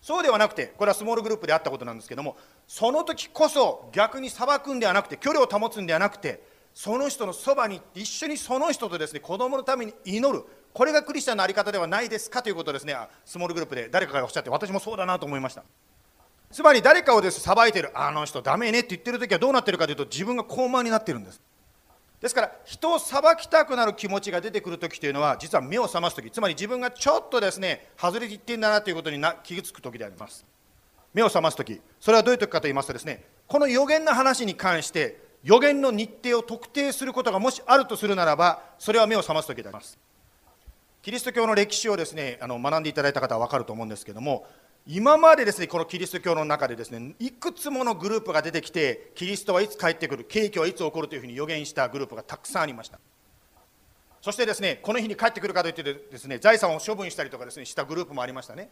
[0.02, 6.42] そうではなくてこれはスモールグループであったことなんですけどもその時こそ逆に裁くんではなくて距離を保つんではなくて
[6.74, 10.46] その人のそばに行って一緒にその人とですね子供のために祈る。
[10.72, 12.96] これがクリスチャンの在り方ではないですかということをですね
[13.26, 15.64] スモールグループで誰かがおっしゃって私もそうだなと思いました。
[16.52, 21.42] つまり誰かをです裁いてるあの人ダメねって言ってる時はどうなってるかというと自分が高慢になってるんです。
[22.22, 30.46] ですから人を裁きたくなる気持ちが出てくるときというのは実は目を覚ますときつまり自分がちょっとですね外れていってんだなということにな気がつくときであります。
[31.14, 39.98] 目を覚ますときそれはどういうときかと言いますとですねこの予言の話に関して予言の日程を特定することがもしあるとするならばそれは目を覚ますときであります。
[41.02, 44.46] キリスト教の歴史をですねあの学んでいただいた方は分かると思うんですけども
[44.92, 53.00] 今までですねこのキリスト教の中でですねいくつものグループが出てきてキリストはいつ帰ってくる景気はいつ起こるというふうに予言したグループがたくさんありました。
[54.20, 58.72] そしてですねこの日に帰ってくるかといってですね財産を処分したりとかですねしたグループもありましたね。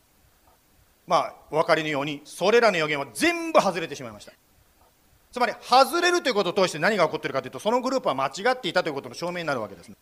[1.05, 4.33] まあお分かりのようにそれらの予言は全部外れてしまいました。
[5.31, 9.95] つまり外れるということを通して何が起こっているかというとそのグループは間違っていたということの証明になるわけです、ね、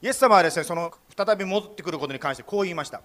[0.00, 3.02] イエス様はですねその再び戻ってくることに関してこう言いました。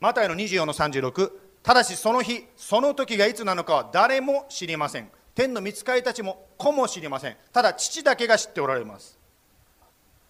[0.00, 1.30] マタイの24の36
[1.62, 5.10] ただしその日その時がいつなのかは誰も知りません。
[5.34, 7.36] 天の御使いたちも子も知りません。
[7.52, 9.18] ただ父だけが知っておられます。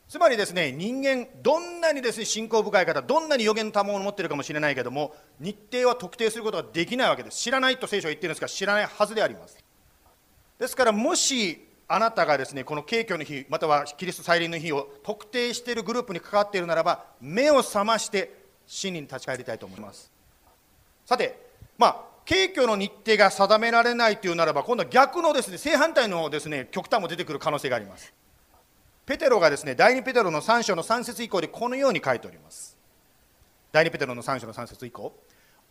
[0.08, 7.36] つまりですね人間どんなにですね信仰深い方どんなに予言の賜物を持っているかもしれないけども日程は特定することができないわけです。
[7.36, 9.58] 知らないと聖書は言ってるんですが知らないはずであります。
[10.58, 20.10] ですからもしあなたがですねこの景挙の日またはキリスト再臨の日を特定しているグループに関わっているならば目を覚まして真理に立ち返りたいと思います。
[21.04, 21.38] さて
[21.78, 28.12] まあ景挙の日程が定められないというならば今度は逆のですね正反対のですね極端も出てくる可能性があります。
[29.06, 32.76] ペテロがですね第2ペテロの3章の3節以降でこのように書いております。
[33.70, 35.12] 第2ペテロの3章の3節以降。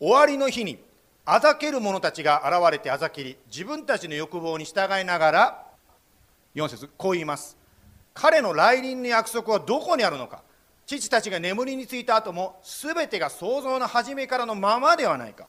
[0.00, 0.82] 終わりの日に
[1.26, 5.66] あざける者たちが現れてあざけり自分たちの欲望に従いながら
[6.54, 7.58] 4節こう言います。
[8.14, 10.42] 彼の来臨の約束はどこにあるのか。
[10.86, 15.48] 父たちが眠りについた後も全てが創造の初めからのままではないか。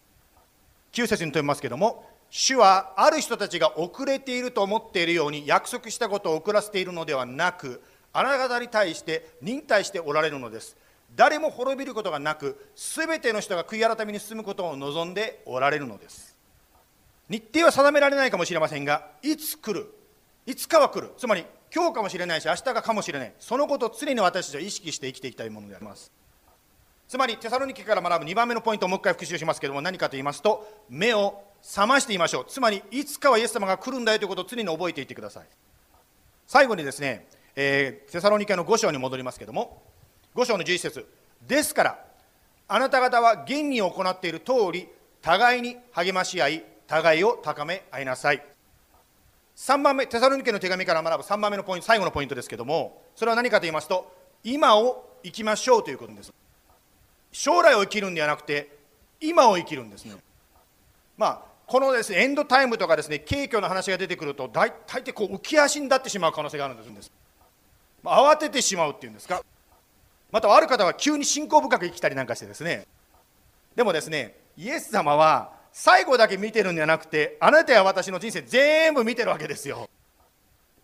[0.91, 7.81] 9節に問いますけども主はある人たちが遅れていると思っているように約束したことを遅らせているのではなく
[8.11, 10.75] あなた方に対して忍耐しておられるのです。
[11.15, 16.35] 誰も滅びることがなく全ての人が悔い改めに進むことを望んでおられるのです。
[17.29, 19.93] 日程は定められないかもしれませんがいつ来る
[20.45, 21.11] いつかは来る。
[21.17, 23.33] つまり今日かもしれないし明日がかもしれない。
[23.39, 26.11] そのことを常に私たちは意識して生きていきたいものであります。
[27.07, 32.45] つまりテサロニケから学ぶ2番目のポイントをもう一回復習しますけども何かと言いますと目を覚ましていましょう。
[32.47, 35.45] つまりいつかはイエス様が来るんだよということを常に覚えていってください。
[36.45, 39.81] 最後にですね、えー、テサロニケの5章に戻りますけども
[40.35, 41.05] 5章の11節。
[41.47, 42.05] ですから
[42.67, 44.87] あなた方は現に行っている通り
[45.21, 48.43] 互いに励まし合い互いを高め合いなさい。
[49.57, 56.31] 3番目テサロニケの手紙から学ぶ3番目のポイント最後のポイントですけどもそれは何かと言いますと今を生きましょうということです。
[57.31, 58.77] 将来を生きるんではなくて
[59.19, 60.15] 今を生きるんですね。
[61.17, 67.11] まあこのですねエンドタイムとかですね景挙の話が出てくると大大抵こう浮き足に立ってしまう可能性があるんです。
[68.03, 69.43] まあ慌ててしまうっていうんですか。
[70.31, 72.85] またある方は急に信仰深く生きたりなんかしてですね。
[73.75, 79.87] でもですねイエス様は最後だけ見てるんじゃなくてあなたや私の人生全部見てるわけですよ。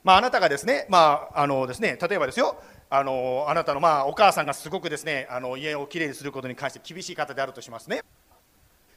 [0.03, 8.03] まああなたがですねまああのですね例えばですよあのあなたのまあお母さんがすごくですねあの家をきれいにすることに関して厳しい方であるとしますね。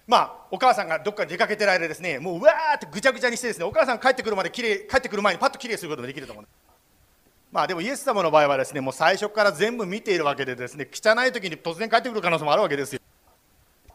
[0.06, 6.46] まあお母さんがどっかに出かけてる間ですねもううわーってぐちゃぐちゃにしてですねお母さん帰ってくるまできれい帰ってくる前にパッときれいすることもできると思う。
[7.50, 13.00] まあでもイエス様の場合はですねもう最初から全部見ているわけでですね汚い時に突然帰ってくる可能性もあるわけですよ。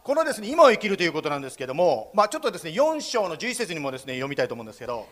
[0.04, 5.06] このですね今を生きるということなんですけども、まあ、ちょっとですね4章の11節にもですね読みたいと思うんですけど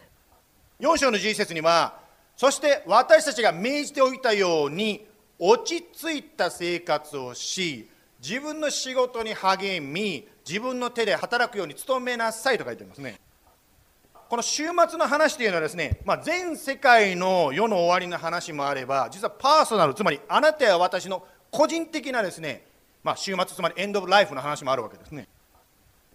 [0.80, 2.00] 4章の11節には
[2.36, 5.06] そして私たちが命じておいたように
[5.38, 7.88] 落ち着いた生活をし
[8.20, 13.20] 自分の仕事に励み自分の手で働くように努めなさいと書いてありますね。
[14.28, 22.64] この週末の話というのはですね、まあ、全世界の世の終わりの話もあれば実はパーソナルつまりあなたや私の個人的なですね、
[23.02, 25.28] まあ、週末つまりエンド・オブ・ライフの話もあるわけですね。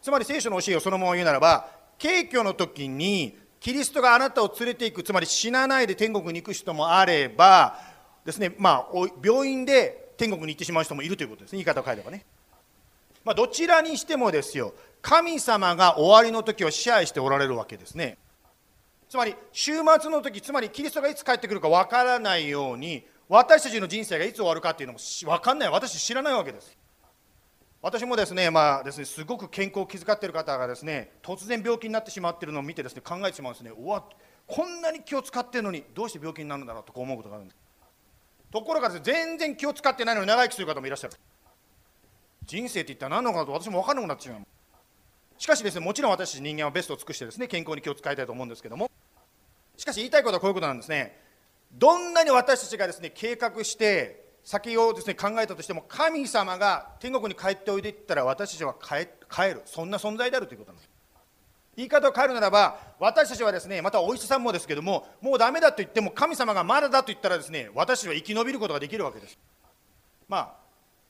[0.01, 1.67] つまり聖書の教えをそのまま言うならば
[1.97, 7.79] 景挙の時にキリストがあなたを連れていくつまり死なないで天国に行く人もあれば
[8.23, 11.57] ですね、まあ、病院で天国に行ってしまう人もいるということですね。
[11.57, 12.23] 言い方を変えればね、
[13.23, 18.19] まあ、どちらにしてもですよ神様が終わりの時を支配しておられるわけですね。
[19.09, 25.69] つまり週末の時つまりキリストがいつ帰ってくるかわからないように私たちの人生がいつ終わるかっていうのも分かんない。
[25.69, 26.78] 私知らないわけです。
[27.82, 33.71] 私もですね,、まあ、ですねすごく健康を気遣っている方がですね突然病気になってしまっているのを見てですね考えてしまうんですね。
[33.78, 34.03] うわ
[34.47, 37.57] こんなに気を使ってるのにどうして病気になるんだろうとこう思うことがあるんです。
[38.51, 41.13] ところがです、ね、全然気を使ってないのに長生きする方もいらっしゃる。
[42.43, 44.41] 人生って一体何なのかと私も分からなくなってしまう。
[45.38, 48.89] しかしですねもちろん私人間はベストを尽くしてですね健康に気を使いたいと思うんですけども。
[49.78, 51.24] しかし言いたいことはこういうことなんですね。
[51.78, 59.61] どんなに私たちがですね計画して先をですね考えたとしても神様が天国に帰っておいでって言ったら私たちは帰る。
[59.65, 60.89] そんな存在であるということなんです。
[61.76, 69.38] 言い方を変えるならば私たちはですねまたお医者さんもですけどももうダメだと言っても神様がまだだと言ったらですね私たちは生き延びることができるわけです。
[70.30, 70.53] まあ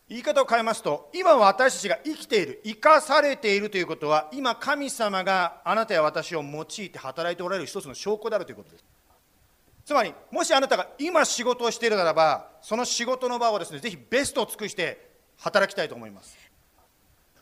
[0.07, 8.83] 言い方を変えますと今私たちが生きている生かされているということは今神様があなたや私を用いて働いておられる一つの証拠であるということです。
[9.85, 16.35] つまりもしあなたが今仕事をしているならばその仕事の場をですねぜひベストを尽くして働きたいと思います。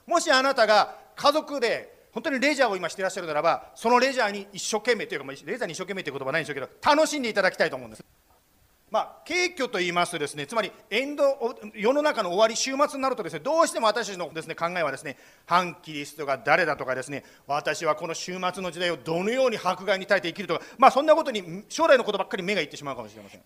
[0.05, 8.03] もしあなたが家族で本当にレジャーを今していらっしゃるならばそのレジャーに一生懸命というかレジャーに一生懸命という言葉はないんでしょうけど楽しんでいただきたいと思うんです。
[8.93, 11.23] まあ、景挙と言いますとですねつまりエンド
[11.73, 15.17] 世の中の終わり週末になるとですねどうしても私たちのですね考えはですね
[15.47, 23.41] 反キリストが誰だとかですね私はこの週末の時代をどのように迫害に耐えて生きるとかまあそんなことに将来のことばっかり目がいってしまうかもしれません。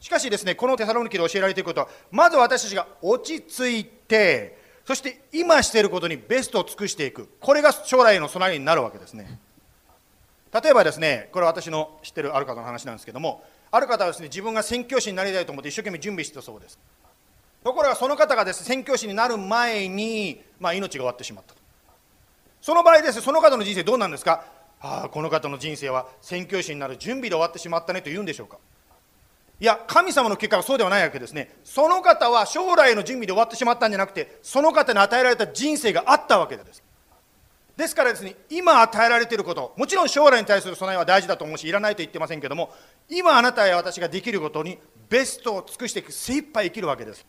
[0.00, 7.26] しかしですねこのテサロニキで教えられていることはまず私たちが落ち着いてそして今していることにベストを尽くしていく。
[7.40, 9.38] これが将来の備えになるわけですね。
[10.52, 13.42] 例えばですねこれは私の知ってるある方の話なんですけども
[13.72, 16.78] ある方はですね自分が宣教師になりたいと思って一生懸命準備してたそうです。
[17.64, 21.60] ところがその方がですね宣教師になる前に、まあ、命が終わってしまったと。
[22.60, 24.44] その場合ですねその方の人生どうなんですか？
[24.80, 28.58] ああこの方の人生は宣教師になる準備で終わってしまったねと言うんでしょうか？
[29.60, 31.54] いや神様の結果はそうではないわけですね。
[31.64, 36.82] その方は将来の準備で終わってしまったんじゃなくてその方に与えられた人生があったわけです。
[37.76, 42.72] ですからですね今与えられていることもちろん将来に対する備えは大事だと思うしいらないと言ってませんけども
[43.08, 47.26] 今あなたや私ができることにベストを尽くしていく精一杯生きるわけです。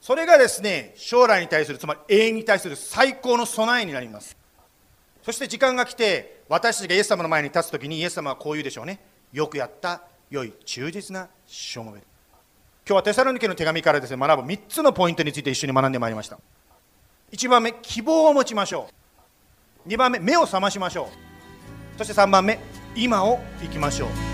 [0.00, 4.36] それがですね将来に対するつまり永遠に対する最高の備えになります。
[5.22, 9.00] そして時間が来て私たちがイエス様の前に立つ時にイエス様はこう言うでしょうね。
[9.32, 12.04] よくやった良い忠実なしょもべ今
[12.86, 16.38] 日はテサロニケの手紙からですね学ぶ3つのポイントについて一緒に学んでまいりました。
[17.32, 18.99] 1番目希望を持ちましょう。
[19.86, 21.10] 2番目目を覚ましましょ
[21.96, 21.98] う。
[21.98, 22.58] そして3番目
[22.94, 24.29] 今を生きましょう。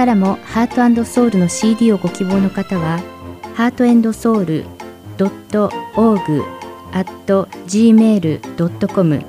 [0.00, 3.00] からもハートソウルの CD をご希望の方は、
[3.54, 4.64] ハートソウル
[5.18, 6.42] .org
[6.94, 7.06] at
[7.66, 9.20] gmail.com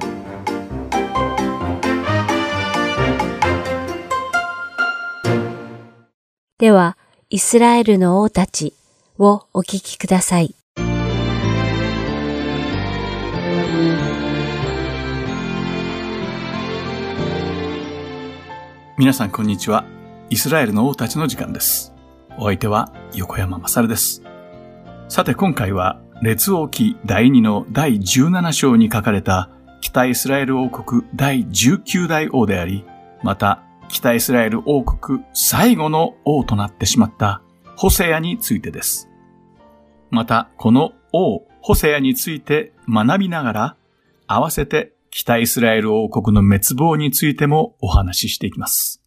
[6.59, 6.99] では
[7.30, 8.74] イスラエルの王たち
[9.18, 10.55] をお聞きください
[18.99, 19.84] 皆さんこんにちは。
[20.30, 21.93] イスラエルの王たちの時間です。
[22.39, 24.22] お相手は横山まさるです。
[25.09, 29.50] さて今回は列王記第2の第17章に書かれた
[29.82, 32.84] 北イスラエル王国第19代王であり、
[33.22, 37.42] また北イスラエル王国最後の王となってしまった
[37.76, 39.10] ホセアについてです。
[40.10, 43.76] またこの王ホセアについて学びながら、
[44.26, 49.02] 合わせて北イスラエル王国の滅亡についてもお話ししていきます。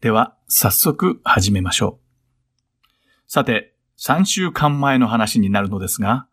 [0.00, 2.90] では、早速始めましょう。
[3.26, 6.28] さて、3週間前の話になるのですが、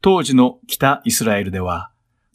[0.00, 1.92] 当時の北イスラエルでは、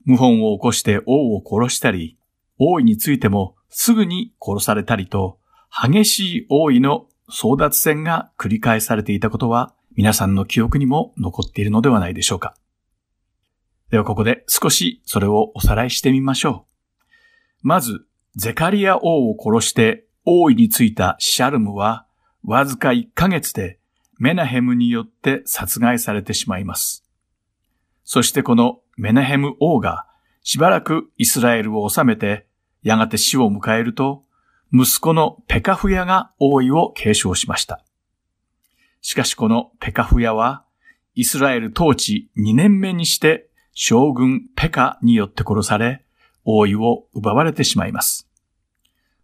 [0.08, 2.18] 謀反を起こして王を殺したり、
[2.58, 5.40] 王位についてもすぐに殺されたりと、
[5.72, 12.56] 激しい王位の争奪戦が繰り返されていたことは、皆さんの記憶にも残っているのではないでしょうか。
[13.90, 16.66] ではここで少しそれをおさらいしてみましょ
[17.64, 17.68] う。
[17.68, 18.06] まず、
[18.38, 22.06] ゼカリア王を殺して王位についたシャルムは、
[22.46, 23.81] わずか1ヶ月で
[24.22, 27.04] メナヘムによって殺害されてしまいます。
[28.04, 30.06] そしてこのメナヘム王が
[30.44, 32.46] しばらくイスラエルを治めて、
[32.84, 34.24] やがて死を迎えると、
[34.72, 37.84] 息子のペカフヤが王位を継承しました。
[39.02, 40.66] しかしこのペカフヤは、
[41.16, 46.06] イスラエル統治2年目にして将軍ペカによって殺され、
[46.46, 48.30] 王位を奪われてしまいます。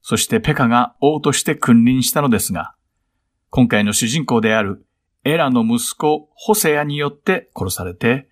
[0.01, 2.73] そしてペカが王として君臨したのですが、
[3.51, 4.86] 今回の主人公である
[5.27, 8.29] エラの息子ホセアによって殺されて、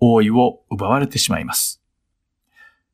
[0.00, 1.82] 王位を奪われてしまいます。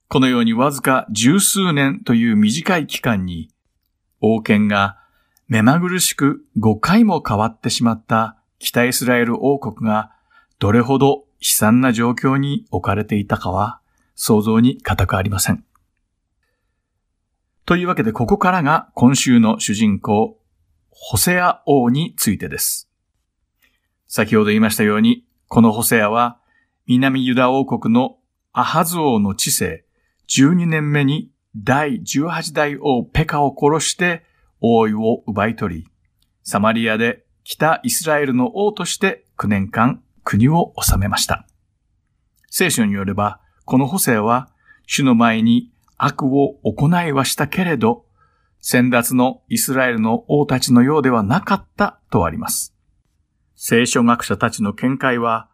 [0.09, 3.51] このようにわずか十数年という短い期間に、
[4.21, 4.99] 王権が
[5.47, 10.11] 目まぐるしく5回も変わってしまった北イスラエル王国が
[10.59, 13.81] どれほど悲惨な状況に置かれていたかは
[14.17, 15.65] 想像に難くありません。
[17.67, 20.39] というわけでここからが今週の主人公、
[20.91, 22.91] ホセア王についてです。
[24.17, 26.39] 先ほど言いましたように、このホセアは
[26.87, 28.19] 南ユダ王国の
[28.53, 29.85] アハズ王の治世
[30.29, 34.25] 12年目に第18代王ペカを殺して
[34.61, 35.89] 王位を奪い取り、
[36.45, 41.45] サマリアで北イスラエルの王として9年間国を治めました。
[42.51, 44.49] 聖書によれば、この補正は、
[44.87, 48.05] 主の前に悪を行いはしたけれど、
[48.61, 52.74] 先達のイスラエルの王たちのようではなかったとあります。
[53.57, 55.49] 聖書学者たちの見解は、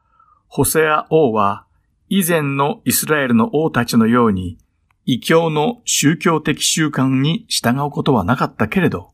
[0.47, 1.67] ホセア王は
[2.09, 4.59] 以前のイスラエルの王たちのように
[5.07, 9.13] 異教の宗教的習慣に従うことはなかったけれど、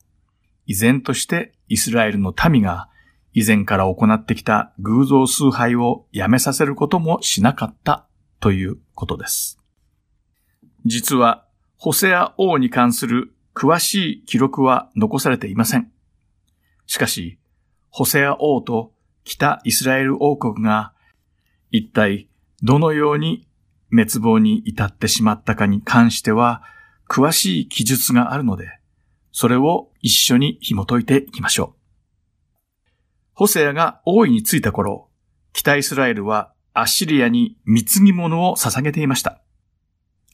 [0.65, 2.89] 依然としてイスラエルの民が
[3.33, 8.07] 以前から行ってきた偶像崇拝をやめさせることもしなかった
[8.39, 9.59] ということです。
[10.85, 11.45] 実は、
[11.77, 15.91] ホセア王に関する詳しい記録は残されていません。
[16.87, 17.37] しかし、
[17.97, 18.93] ホセア王と
[19.23, 20.93] 北イスラエル王国が
[21.71, 22.29] 一体
[22.61, 23.47] どのように
[23.89, 26.61] 滅亡に至ってしまったかに関しては
[27.09, 28.69] 詳しい記述があるので、
[29.31, 32.61] それを一緒に紐解いていきましょう。
[33.33, 35.09] ホセアが王位についた頃、
[35.51, 39.41] 北イスラエルはアッシリアに貢ぎ物を捧げていました。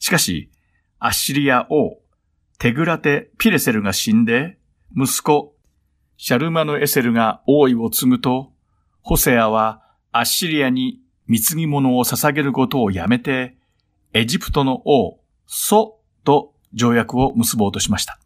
[0.02, 0.52] しかし、
[1.00, 2.02] アッシリア王、
[2.60, 4.58] テグラテ・ピレセルが死んで、
[4.98, 5.53] 息子、
[6.18, 8.52] シャルマヌ・エセルが王位を継ぐと、
[9.02, 13.58] ホセアはアッシリアに貢ぎ物を捧げることをやめて、
[14.14, 18.20] エジプトの王、ソと条約を結ぼうとしました。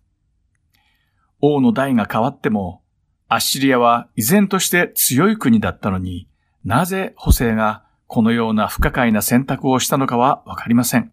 [1.39, 2.81] 王の代が変わっても、
[3.29, 6.27] アッシリアは依然として強い国だったのに、
[6.63, 11.11] なぜホセアがこのような不可解な選択をしたのかはわかりません。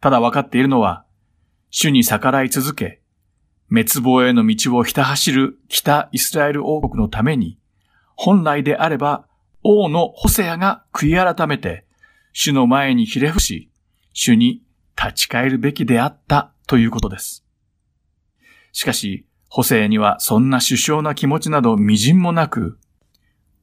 [0.00, 1.04] ただ分かっているのは、
[1.70, 3.02] 主に逆らい続け、
[3.70, 7.58] 滅亡への道をひた走る北イスラエル王国のために、
[8.16, 9.26] 本来であれば
[9.62, 11.84] 王のホセアが悔い改めて、
[12.32, 13.70] 主の前にひれ伏し、
[14.12, 14.62] 主に
[14.96, 17.44] 立ち返るべきであったということです。
[18.72, 22.78] しかし、ホセアにはそんな首相な気持ちなど微塵もなく、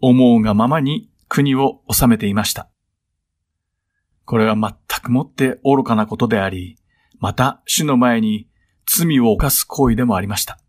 [0.01, 2.69] 思うがままに国を治めていました。
[4.25, 6.77] これは全くもって愚かなことであり、
[7.19, 8.47] また主の前に
[8.85, 10.59] 罪を犯す行為でもありました。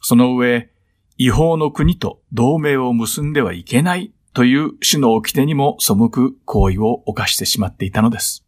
[0.00, 0.70] その上、
[1.18, 8.46] 違法の国と同盟を結んではいけないという主の掟にも背く行為を犯してしまっていたのです。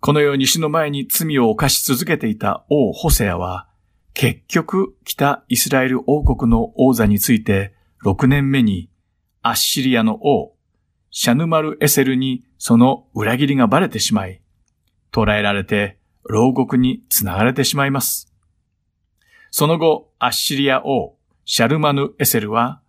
[0.00, 3.68] このように主の前に罪を犯し続けていた王ホセアは、
[4.12, 8.90] 結局北イスラエル王国の王座について6年目に
[9.42, 10.54] アッシリアの王、
[11.10, 14.42] シャヌマルエセルにその裏切りがバレてしまい、
[15.10, 15.98] 捕らえられて
[16.28, 18.32] 牢獄につながれてしまいます。
[19.50, 22.80] その後、アッシリア王、シャルマヌエセルは、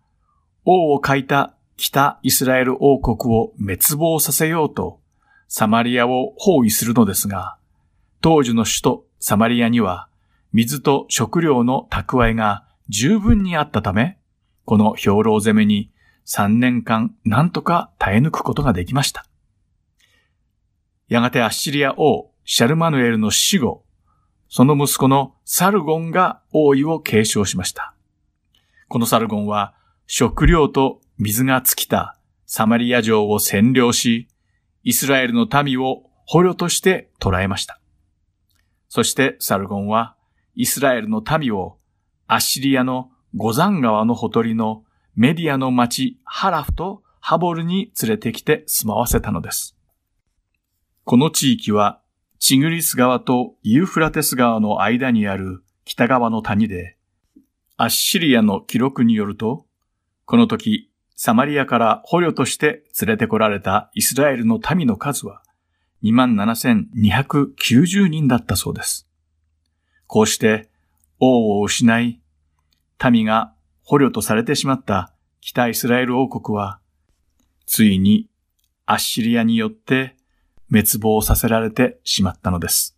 [0.64, 5.00] 王を書いた北イスラエル王国を滅亡させようと、
[5.48, 7.56] サマリアを包囲するのですが、
[8.20, 10.08] 当時の首都サマリアには、
[10.52, 14.18] 水と食料の蓄えが十分にあったため、
[14.64, 15.92] この兵糧攻めに
[16.26, 19.26] 3年間何とか耐え抜くことができました。
[21.08, 23.84] やがてアッシリア王シャルマヌエルの死後、
[24.48, 27.92] その息子のサルゴンが王位を継承しました。
[28.86, 29.74] このサルゴンは
[30.06, 32.16] 食料と水が尽きた
[32.46, 34.28] サマリア城を占領し、
[34.84, 37.80] イスラエルの民を捕虜として捕らえました。
[38.88, 40.14] そしてサルゴンは
[40.54, 41.78] イスラエルの民を
[42.28, 44.84] アッシリアのゴザン川のほとりの
[45.16, 49.76] メディアの町ハラフとハボルに連れてきて住まわせたのです。
[51.02, 52.00] この地域は
[52.38, 56.96] チグリス川とユーフラテス川の間にある北側の谷で、
[57.76, 59.66] アッシリアの記録によると、
[60.26, 65.42] この時、サマリアから捕虜として連れてこられたイスラエルの民の数は
[66.02, 69.08] 27,290人だったそうです。
[70.06, 70.68] こうして
[71.18, 72.20] 王を失い、
[73.10, 76.80] 民が捕虜とされてしまった北イスラエル王国は、
[77.66, 78.28] ついに
[78.84, 80.15] アッシリアによって
[80.70, 82.96] 滅亡させられてしまったのです。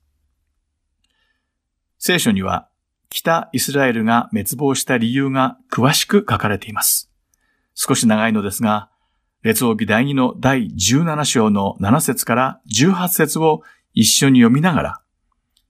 [1.99, 2.69] 聖書には
[3.11, 7.11] 北イスラエルが滅亡した理由が詳しく書かれています。
[7.75, 8.91] 少し長いのですが、
[9.43, 13.63] 列王記第2の第17章の7節から18節を
[13.95, 15.03] 一緒に読みながら、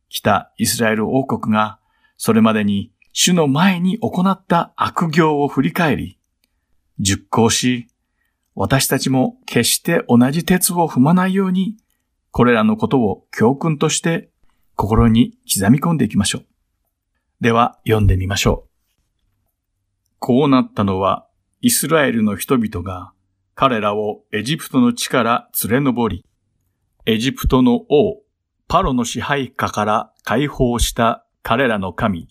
[0.08, 1.78] 北イスラエル王国が
[2.16, 6.18] それまでに主の前に行った悪行を振り返り、
[6.98, 7.88] 熟考し、
[8.54, 11.76] 私たちも決して同じ鉄を踏まないように、
[12.30, 14.30] これらのことを教訓として
[14.74, 16.46] 心に刻み込んでいきましょう。
[17.40, 18.68] では読んでみましょう。
[20.18, 21.26] こうなったのは、
[21.60, 23.12] イスラエルの人々が
[23.54, 26.24] 彼らをエジプトの地から連れ上り、
[27.06, 28.22] エジプトの王、
[28.68, 32.28] パロの支配下から解放した彼らの神、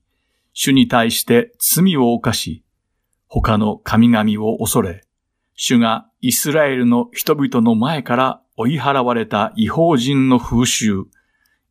[0.54, 2.64] 主に対して罪を犯し、
[3.28, 5.04] 他の神々を恐れ、
[5.56, 11.06] 主がイスラエルの人々の前から追い払われた違法人の風習、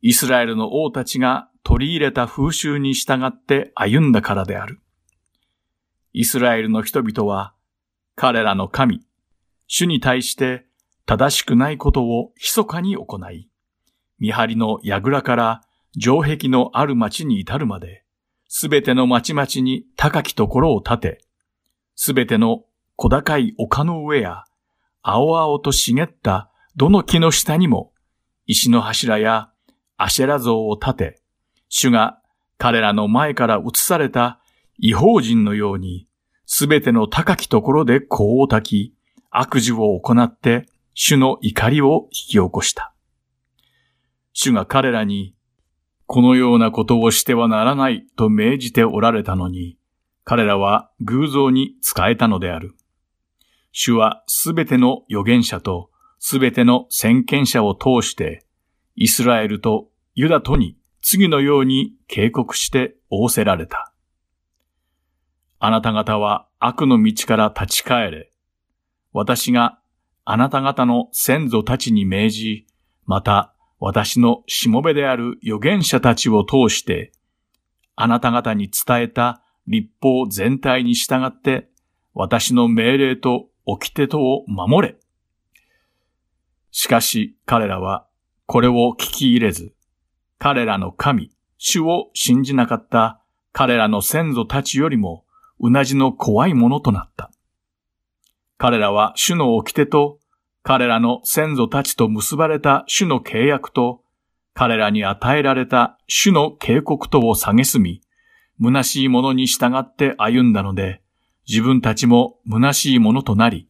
[0.02, 4.80] イスラエルの王たちが取り入れた風習に従って歩んだからである。
[6.12, 7.54] イスラエルの人々は、
[8.14, 9.02] 彼らの神、
[9.66, 10.64] 主に対して
[11.06, 13.50] 正しくないことを密かに行い、
[14.20, 15.62] 見張りの櫓から
[15.98, 18.04] 城壁のある町に至るまで、
[18.46, 21.18] すべての町々に高きところを建て、
[21.96, 22.62] すべての
[22.94, 24.44] 小高い丘の上や、
[25.02, 27.94] 青々と茂ったどの木の下にも、
[28.44, 29.48] 石の柱や
[29.96, 31.22] アシェラ像を建て、
[31.70, 32.20] 主が
[32.58, 34.40] 彼らの前から移された
[34.78, 36.06] 違法人のように、
[36.44, 38.94] すべての高きところで香を焚き、
[39.30, 42.94] 悪事を行って、主の怒りを引き起こした。
[44.34, 45.34] 主が彼らに、
[46.04, 49.78] このようなことをしてはならないと命じておられたのに、
[50.24, 52.76] 彼らは偶像に使えたのである。
[53.72, 58.44] 主はすべての預言者とすべての先見者を通して、
[58.94, 63.92] イスラエルとユダとに次のように警告して仰せられた。
[65.58, 68.32] あなた方は悪の道から立ち返れ。
[69.12, 69.78] 私が
[70.24, 72.66] あなた方の先祖たちに命じ、
[73.04, 77.12] また私のしもべである預言者たちを通して、
[77.94, 81.68] あなた方に伝えた立法全体に従って、
[82.14, 84.96] 私の命令と掟とを守れ。
[86.78, 88.06] しかし彼らは
[88.44, 89.72] これを聞き入れず、
[90.38, 93.18] 彼らの神、主を信じなかった
[93.54, 95.24] 彼らの先祖たちよりも、
[95.58, 97.30] うなじの怖いものとなった。
[98.58, 100.18] 彼らは主の掟と、
[100.62, 104.02] 彼らの先祖たちと結ばれた主の契約と、
[104.52, 108.02] 彼らに与えられた主の警告とを蔑み、
[108.60, 111.00] 虚しいものに従って歩んだので、
[111.48, 113.66] 自分たちも虚しいものとなり、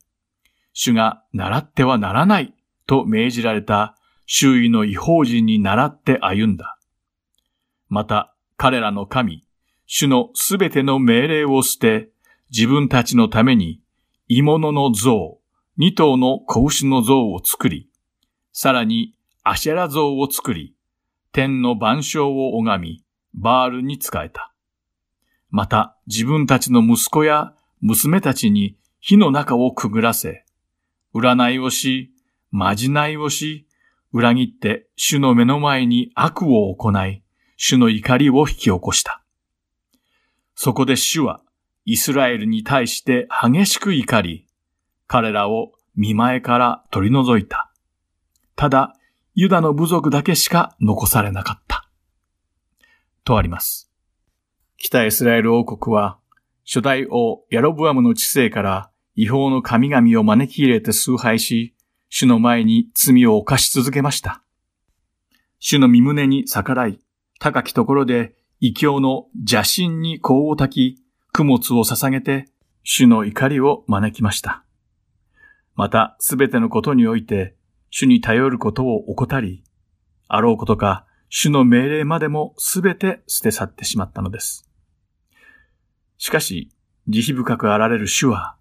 [0.72, 2.55] 主が習ってはならない
[2.86, 6.78] と命じられた周囲の違法人に倣って歩んだ。
[7.88, 9.44] また、彼らの神、
[9.86, 12.10] 主のすべての命令を捨て、
[12.50, 13.80] 自分たちのために、
[14.28, 15.38] 鋳物の像、
[15.76, 17.88] 二頭の子牛の像を作り、
[18.52, 19.14] さらに
[19.44, 20.74] アシェラ像を作り、
[21.32, 24.52] 天の万象を拝み、バールに仕えた。
[25.50, 30.44] また自分たちの息子や娘たちに火の中をくぐらせ、
[31.14, 32.12] 占いをし、
[32.50, 33.66] まじないをし、
[34.12, 37.22] 裏切って主の目の前に悪を行い、
[37.56, 39.22] 主の怒りを引き起こした。
[40.54, 41.42] そこで主は
[41.84, 44.46] イスラエルに対して激しく怒り、
[45.06, 47.70] 彼らを見前から取り除いた。
[48.56, 48.94] ただ、
[49.34, 51.88] ユダの部族だけしか残されなかった。
[53.22, 53.92] とあります。
[54.78, 56.18] 北イスラエル王国は、
[56.64, 61.75] 初代王ヤロブアムの知性から違法の神々を招き入れて崇拝し、
[62.18, 64.42] 主の前に罪を犯し続けました。
[65.58, 66.98] 主の身胸に逆らい、
[67.40, 71.02] 高きところで異教の邪神に香を焚き、
[71.34, 72.46] 供物を捧げて、
[72.84, 74.64] 主の怒りを招きました。
[75.74, 77.54] また、すべてのことにおいて、
[77.90, 79.62] 主に頼ることを怠り、
[80.26, 84.66] あろうことか、主の命令までもすべて捨て去ってしまったのです。
[86.16, 86.70] しかし、
[87.08, 88.55] 慈悲深くあられる主は、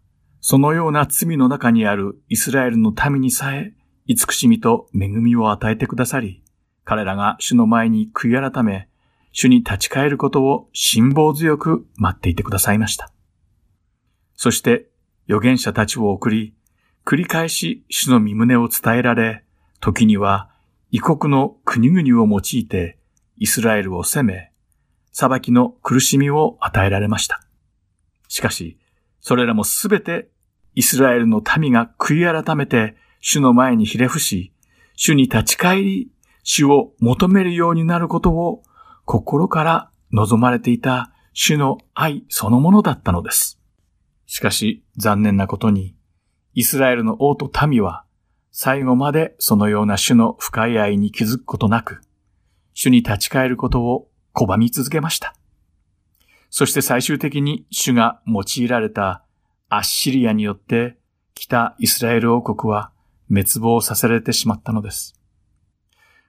[0.48, 3.74] そのような罪の中にあるイスラエルの民にさえ、
[4.06, 6.44] 慈しみと恵みを与えてくださり、
[6.84, 8.88] 彼らが主の前に悔い改め、
[9.32, 13.12] 主に立ち返ることを辛抱強く待っていてくださいました。
[14.36, 14.88] そして、
[15.28, 16.54] 預言者たちを送り、
[17.06, 19.44] 繰り返し主の身旨を伝えられ、
[19.80, 20.52] 時には
[20.92, 23.00] 異国の国々を用いて
[23.38, 24.52] イスラエルを責め、
[25.12, 27.42] 裁きの苦しみを与えられました。
[28.28, 28.78] しかし、
[29.22, 30.30] それらもすべて
[30.76, 34.52] イスラエルの民が悔い改めて主の前にひれ伏し、
[34.96, 36.12] 主に立ち返り、
[36.44, 38.62] 主を求めるようになることを
[39.06, 43.60] 心から望まれていた主の愛そのものだったのです。
[44.28, 45.96] しかし残念なことに、
[46.54, 48.06] イスラエルの王と民は
[48.52, 52.02] 最後までそのような主の深い愛に気づくことなく、
[52.74, 55.36] 主に立ち返ることを拒み続けました。
[56.50, 59.25] そして最終的に主が用いられた
[59.76, 60.98] アッシリアによって
[61.34, 62.92] 北イスラエル王国は
[63.30, 65.20] 滅亡させられてしまったのです。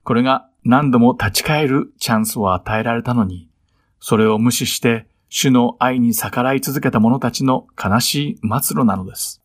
[0.03, 3.49] これが何度も立ち返るチャンスを与えられたのに、
[4.01, 9.43] それを無視して主の愛に逆らい続けた者たちの悲しい末路なのです。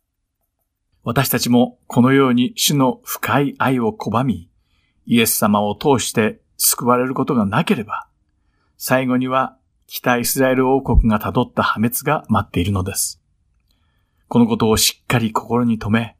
[1.04, 4.48] 私たちもこのように主の深い愛を拒み、
[5.06, 8.08] イエス様を通して救われることがなければ、
[8.78, 13.21] 最後には北イスラエル王国が辿った破滅が待っているのです。
[14.32, 16.16] このことをしっかり心に留め、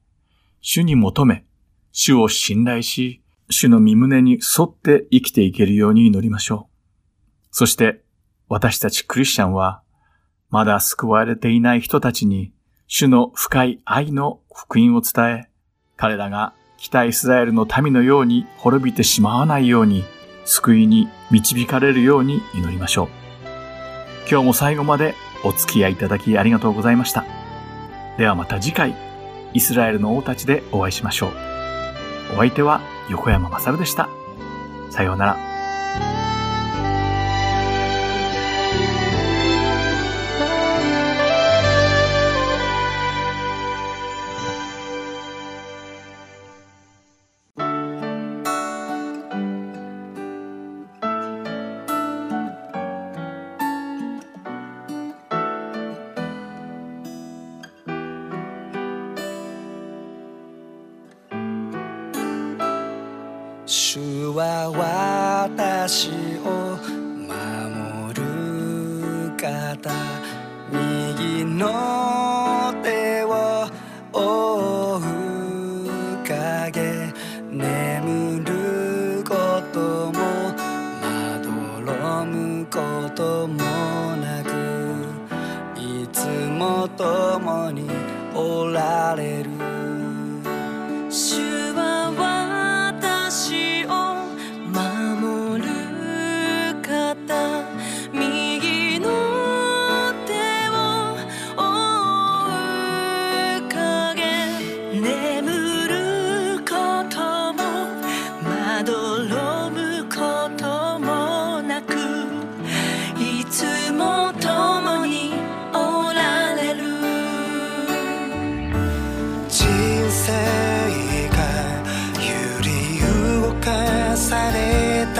[0.60, 1.46] 主に求め、
[1.92, 7.46] 主を信頼し、主の身胸に沿って生きていけるように祈りましょう。
[7.52, 8.02] そして、
[8.50, 9.80] 私たちクリスチャンは、
[10.50, 12.52] まだ救われていない人たちに、
[12.86, 15.50] 主の深い愛の福音を伝え、
[15.96, 20.04] 彼らが北イスラエルの民のように滅びてしまわないように、
[20.44, 23.08] 救いに導かれるように祈りましょう。
[24.30, 27.41] 今日も最後までお付き合いいただきありがとうございました。
[28.18, 28.94] ではまた次回、
[29.54, 31.30] イスラエルの王たちでお会いしましょう。
[32.34, 34.08] お相手は横山まさるでした。
[34.90, 35.51] さようなら。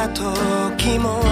[0.08, 1.31] 時も